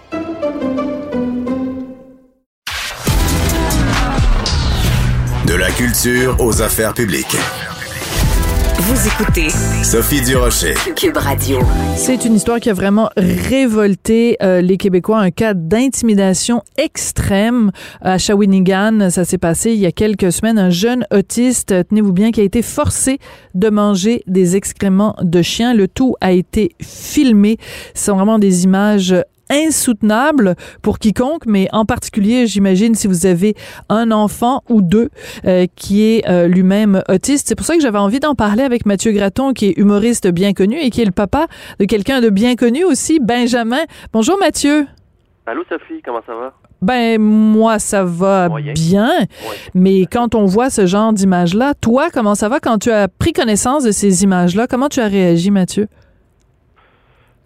[5.51, 7.35] De la culture aux affaires publiques.
[8.79, 9.49] Vous écoutez
[9.83, 10.75] Sophie Durocher.
[10.95, 11.59] Cube Radio.
[11.97, 18.17] C'est une histoire qui a vraiment révolté euh, les Québécois, un cas d'intimidation extrême à
[18.17, 19.09] Shawinigan.
[19.09, 20.57] Ça s'est passé il y a quelques semaines.
[20.57, 23.19] Un jeune autiste, tenez-vous bien, qui a été forcé
[23.53, 25.73] de manger des excréments de chien.
[25.73, 27.57] Le tout a été filmé.
[27.93, 29.15] Ce sont vraiment des images
[29.51, 33.55] insoutenable pour quiconque, mais en particulier, j'imagine, si vous avez
[33.89, 35.09] un enfant ou deux
[35.45, 37.47] euh, qui est euh, lui-même autiste.
[37.47, 40.53] C'est pour ça que j'avais envie d'en parler avec Mathieu Graton, qui est humoriste bien
[40.53, 41.47] connu et qui est le papa
[41.79, 43.81] de quelqu'un de bien connu aussi, Benjamin.
[44.13, 44.87] Bonjour Mathieu.
[45.45, 46.53] Allô Sophie, comment ça va?
[46.81, 49.11] Ben moi ça va bien,
[49.75, 53.33] mais quand on voit ce genre d'image-là, toi comment ça va quand tu as pris
[53.33, 54.65] connaissance de ces images-là?
[54.65, 55.87] Comment tu as réagi, Mathieu?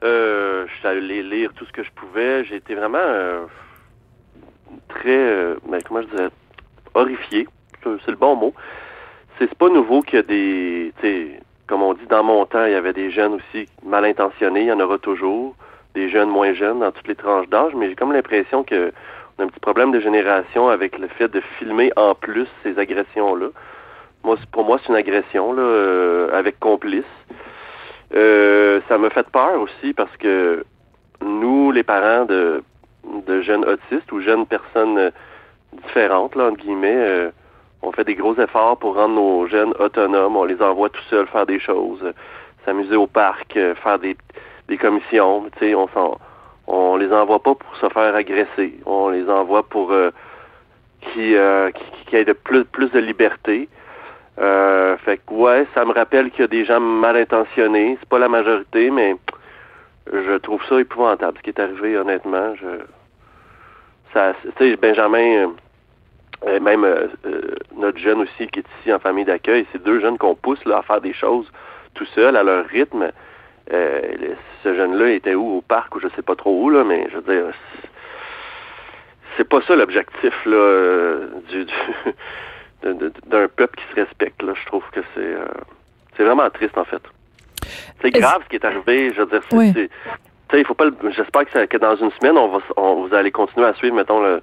[0.04, 2.44] Euh, je suis allé lire tout ce que je pouvais.
[2.46, 3.46] J'ai été vraiment euh,
[4.90, 6.30] très, euh, ben, comment je disais,
[6.94, 7.48] horrifié.
[7.84, 8.54] C'est le bon mot.
[9.38, 12.76] C'est pas nouveau qu'il y a des, comme on dit, dans mon temps, il y
[12.76, 14.62] avait des jeunes aussi mal intentionnés.
[14.62, 15.56] Il y en aura toujours.
[15.94, 17.74] Des jeunes moins jeunes dans toutes les tranches d'âge.
[17.74, 18.92] Mais j'ai comme l'impression que
[19.38, 22.78] on a un petit problème de génération avec le fait de filmer en plus ces
[22.80, 23.48] agressions-là.
[24.24, 27.04] Moi, pour moi, c'est une agression là, euh, avec complice.
[28.14, 30.64] Euh, ça me fait peur aussi parce que
[31.22, 32.64] nous, les parents de,
[33.28, 35.12] de jeunes autistes ou jeunes personnes
[35.74, 37.32] différentes, là, entre guillemets, euh,
[37.82, 40.36] on fait des gros efforts pour rendre nos jeunes autonomes.
[40.36, 42.04] On les envoie tout seuls faire des choses,
[42.64, 44.16] s'amuser au parc, euh, faire des,
[44.68, 45.46] des commissions.
[45.62, 46.18] On s'en,
[46.68, 48.80] on les envoie pas pour se faire agresser.
[48.86, 50.12] On les envoie pour euh,
[51.02, 53.68] qui, qui, qui aient de plus, plus de liberté.
[54.38, 57.98] Euh, fait que ouais, ça me rappelle qu'il y a des gens mal intentionnés.
[58.00, 59.16] C'est pas la majorité, mais
[60.12, 62.54] je trouve ça épouvantable ce qui est arrivé, honnêtement.
[62.56, 62.84] Je
[64.14, 65.52] ça tu sais, Benjamin
[66.48, 67.08] euh, même euh,
[67.76, 70.82] notre jeune aussi qui est ici en famille d'accueil, c'est deux jeunes qu'on pousse à
[70.84, 71.50] faire des choses
[71.96, 73.12] tout seul à leur rythme.
[73.70, 77.16] ce jeune-là était où au parc ou je sais pas trop où là, mais je
[77.18, 77.46] veux dire
[79.38, 81.20] c'est pas ça l'objectif là
[81.50, 81.66] du
[82.86, 84.42] d'un peuple qui se respecte.
[84.44, 84.54] Là.
[84.60, 85.46] Je trouve que c'est euh,
[86.16, 87.02] c'est vraiment triste, en fait.
[88.02, 89.12] C'est grave ce qui est arrivé.
[89.14, 89.90] Je veux dire, c'est,
[90.60, 90.86] il faut pas.
[91.16, 94.42] J'espère que, que, dans une semaine, on va, vous allez continuer à suivre, mettons, le,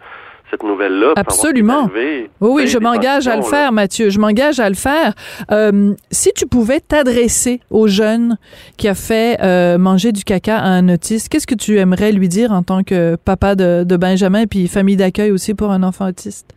[0.50, 1.14] cette nouvelle-là.
[1.16, 1.88] Absolument.
[1.94, 4.10] Oui, oui, je m'engage à le faire, Mathieu.
[4.10, 5.14] Je m'engage à le faire.
[5.50, 8.36] Euh, si tu pouvais t'adresser au jeune
[8.76, 12.28] qui a fait euh, manger du caca à un autiste, qu'est-ce que tu aimerais lui
[12.28, 16.08] dire en tant que papa de, de Benjamin puis famille d'accueil aussi pour un enfant
[16.08, 16.54] autiste?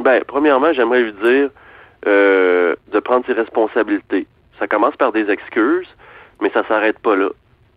[0.00, 1.50] Ben, premièrement, j'aimerais lui dire
[2.06, 4.26] euh, de prendre ses responsabilités.
[4.58, 5.88] Ça commence par des excuses,
[6.40, 7.28] mais ça s'arrête pas là.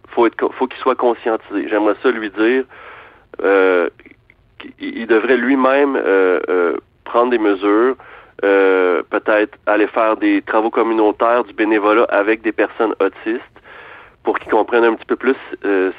[0.10, 1.68] Faut être, faut qu'il soit conscientisé.
[1.68, 2.64] J'aimerais ça lui dire
[3.42, 3.90] euh,
[4.78, 7.96] qu'il devrait lui-même euh, euh, prendre des mesures,
[8.42, 13.44] peut-être aller faire des travaux communautaires, du bénévolat avec des personnes autistes
[14.24, 15.36] pour qu'ils comprennent un petit peu plus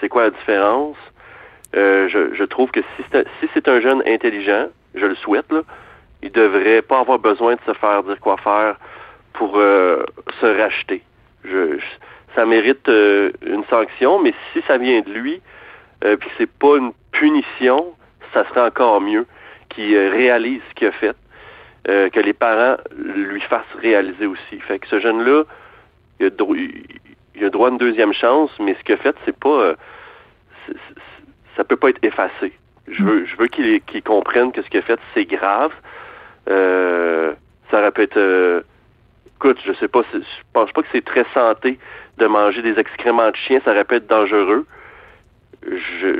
[0.00, 0.96] c'est quoi la différence.
[1.74, 5.62] Je, trouve que si c'est un jeune intelligent, je le souhaite, là,
[6.24, 8.76] il devrait pas avoir besoin de se faire dire quoi faire
[9.34, 10.02] pour euh,
[10.40, 11.02] se racheter.
[12.34, 15.42] Ça mérite euh, une sanction, mais si ça vient de lui,
[16.04, 17.94] euh, puis c'est pas une punition,
[18.32, 19.26] ça serait encore mieux
[19.68, 21.16] qu'il euh, réalise ce qu'il a fait,
[21.84, 24.58] que les parents lui fassent réaliser aussi.
[24.60, 25.44] Fait que ce jeune-là,
[26.18, 26.32] il
[27.34, 29.74] il- a droit à une deuxième chance, mais ce qu'il a fait, c'est pas,
[31.56, 32.54] ça peut pas être effacé.
[32.88, 35.72] Je veux, je veux qu'il comprenne que ce qu'il a fait, c'est grave.
[36.48, 37.34] Euh,
[37.70, 38.62] ça aurait pu être, euh,
[39.36, 40.18] écoute, je sais pas, je
[40.52, 41.78] pense pas que c'est très santé
[42.18, 44.66] de manger des excréments de chien, ça aurait pu être dangereux.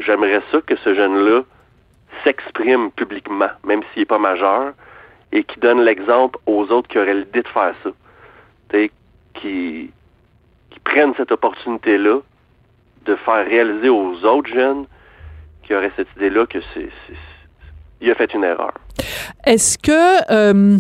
[0.01, 1.43] J'aimerais ça que ce jeune-là
[2.23, 4.73] s'exprime publiquement, même s'il n'est pas majeur,
[5.33, 7.91] et qui donne l'exemple aux autres qui auraient l'idée de faire ça.
[9.35, 9.91] Qui,
[10.71, 12.19] qui prennent cette opportunité-là
[13.05, 14.87] de faire réaliser aux autres jeunes
[15.63, 16.89] qui auraient cette idée-là que c'est-
[18.01, 18.73] il a fait une erreur.
[19.45, 20.79] Est-ce que euh,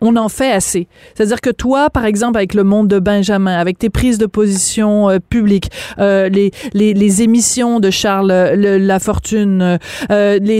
[0.00, 0.88] on en fait assez?
[1.14, 5.08] C'est-à-dire que toi, par exemple, avec le monde de Benjamin, avec tes prises de position
[5.08, 9.78] euh, publiques, euh, les, les, émissions de Charles le- Lafortune,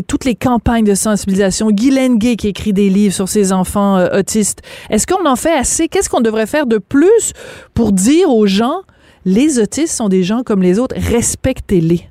[0.09, 4.63] toutes les campagnes de sensibilisation, Guylaine Gay qui écrit des livres sur ses enfants autistes,
[4.91, 5.89] est-ce qu'on en fait assez?
[5.89, 7.33] Qu'est-ce qu'on devrait faire de plus
[7.75, 8.83] pour dire aux gens,
[9.25, 12.09] les autistes sont des gens comme les autres, respectez-les?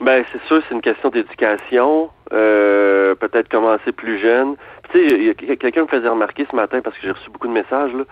[0.00, 2.10] Ben, c'est sûr, c'est une question d'éducation.
[2.32, 4.56] Euh, peut-être commencer plus jeune.
[4.92, 7.92] Tu sais, quelqu'un me faisait remarquer ce matin, parce que j'ai reçu beaucoup de messages,
[7.92, 8.04] là,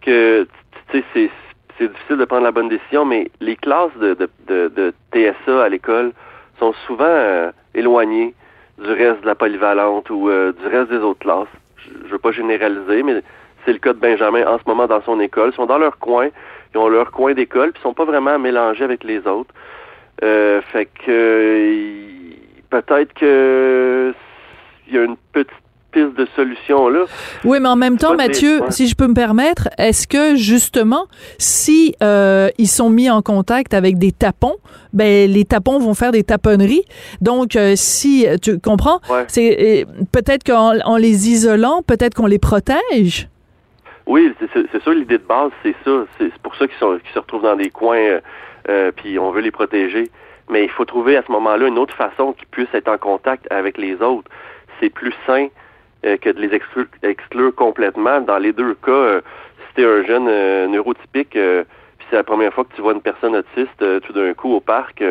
[0.00, 0.46] que,
[0.90, 1.30] tu sais, c'est,
[1.78, 5.62] c'est difficile de prendre la bonne décision, mais les classes de, de, de, de TSA
[5.64, 6.12] à l'école
[6.58, 8.34] sont souvent euh, éloignées
[8.78, 11.48] du reste de la polyvalente ou euh, du reste des autres classes.
[11.76, 13.22] Je, je veux pas généraliser, mais
[13.64, 15.50] c'est le cas de Benjamin en ce moment dans son école.
[15.52, 16.28] Ils sont dans leur coin,
[16.74, 19.52] ils ont leur coin d'école, puis ils sont pas vraiment mélangés avec les autres.
[20.22, 22.32] Euh, fait que
[22.68, 24.12] peut-être que
[24.88, 25.50] il y a une petite
[25.92, 27.04] piste de solution là.
[27.44, 31.06] Oui, mais en même temps, Mathieu, si je peux me permettre, est-ce que justement,
[31.38, 34.56] si euh, ils sont mis en contact avec des tapons,
[34.92, 36.84] ben les tapons vont faire des taponneries.
[37.20, 39.24] Donc, euh, si tu comprends, Ouais.
[39.28, 43.28] c'est peut-être qu'en en les isolant, peut-être qu'on les protège?
[44.06, 46.04] Oui, c'est- sûr l'idée de base, c'est ça.
[46.18, 48.20] C'est pour ça qu'ils se retrouvent dans des coins, euh,
[48.68, 50.10] euh, puis on veut les protéger.
[50.48, 53.46] Mais il faut trouver à ce moment-là une autre façon qu'ils puissent être en contact
[53.50, 54.28] avec les autres.
[54.80, 55.48] C'est plus sain
[56.04, 58.20] euh, que de les exclure, exclure complètement.
[58.20, 59.20] Dans les deux cas, euh,
[59.68, 63.02] si t'es un jeune euh, neurotypique, puis c'est la première fois que tu vois une
[63.02, 65.02] personne autiste tout d'un coup au parc,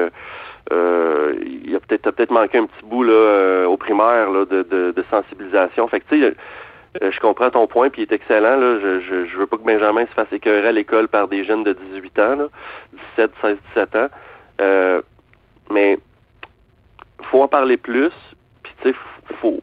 [0.72, 1.34] euh,
[1.66, 4.92] il a peut-être peut-être manqué un petit bout là euh, au primaire là, de, de,
[4.92, 5.88] de sensibilisation.
[5.88, 6.36] Fait que tu
[7.02, 8.58] euh, je comprends ton point, puis il est excellent.
[8.58, 8.80] Là.
[8.82, 11.64] Je, je, je veux pas que Benjamin se fasse écœurer à l'école par des jeunes
[11.64, 12.48] de 18 ans, là,
[13.16, 14.08] 17, 16, 17 ans.
[14.62, 15.02] Euh,
[15.72, 16.00] mais
[17.24, 18.12] faut en parler plus,
[18.64, 18.96] puis tu sais,
[19.40, 19.60] faut,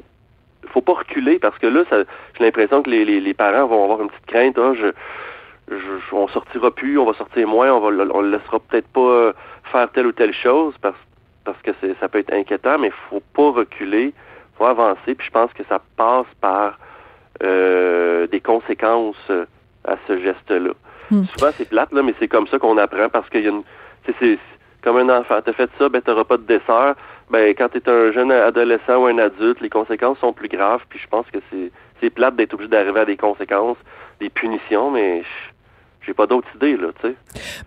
[0.69, 4.09] faut pas reculer, parce que là, j'ai l'impression que les, les, parents vont avoir une
[4.09, 4.57] petite crainte.
[4.59, 4.93] Ah, je,
[5.69, 9.33] je, on sortira plus, on va sortir moins, on va, on laissera peut-être pas
[9.73, 10.97] faire telle ou telle chose, parce,
[11.45, 14.15] parce que ça peut être inquiétant, mais faut pas reculer,
[14.57, 16.79] faut avancer, puis je pense que ça passe par
[17.43, 19.45] euh, des conséquences euh,
[19.85, 20.73] à ce geste-là.
[21.11, 21.25] Hmm.
[21.37, 23.63] Souvent, c'est plate, là, mais c'est comme ça qu'on apprend parce qu'il y a une.
[24.19, 24.39] c'est-
[24.83, 25.41] comme un enfant.
[25.45, 26.95] T'as fait ça, ben t'auras pas de dessert.
[27.29, 30.83] Ben quand t'es un jeune adolescent ou un adulte, les conséquences sont plus graves.
[30.89, 33.79] Puis je pense que c'est c'est plate d'être obligé d'arriver à des conséquences,
[34.21, 35.25] des punitions, mais
[36.07, 37.15] j'ai pas d'autres idées là, tu sais.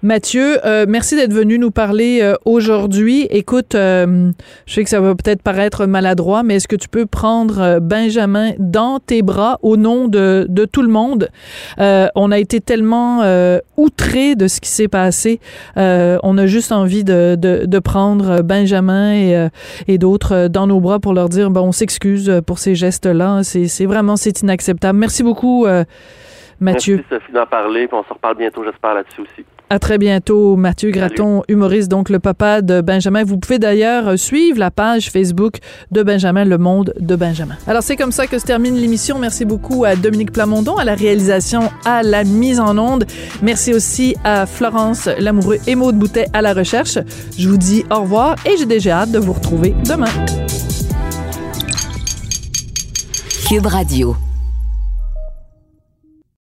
[0.01, 3.27] Mathieu, euh, merci d'être venu nous parler euh, aujourd'hui.
[3.29, 4.31] Écoute, euh,
[4.65, 8.51] je sais que ça va peut-être paraître maladroit, mais est-ce que tu peux prendre Benjamin
[8.57, 11.29] dans tes bras au nom de, de tout le monde?
[11.77, 13.23] On a été tellement
[13.77, 15.39] outrés de ce qui s'est passé.
[15.75, 19.47] On a juste envie de, de, prendre Benjamin et,
[19.87, 23.41] et d'autres dans nos bras pour leur dire, ben, on s'excuse pour ces gestes-là.
[23.43, 24.99] C'est vraiment, c'est inacceptable.
[24.99, 25.65] Merci beaucoup,
[26.59, 26.97] Mathieu.
[26.97, 29.45] Merci Sophie d'en parler, puis on se reparle bientôt, j'espère là-dessus aussi.
[29.71, 33.23] À très bientôt, Mathieu Graton, humoriste, donc le papa de Benjamin.
[33.23, 35.57] Vous pouvez d'ailleurs suivre la page Facebook
[35.91, 37.55] de Benjamin, Le Monde de Benjamin.
[37.67, 39.19] Alors c'est comme ça que se termine l'émission.
[39.19, 43.05] Merci beaucoup à Dominique Plamondon, à la réalisation, à la mise en onde.
[43.43, 46.97] Merci aussi à Florence Lamoureux et Maude Boutet à la recherche.
[47.37, 50.07] Je vous dis au revoir et j'ai déjà hâte de vous retrouver demain.
[53.47, 54.15] Cube Radio.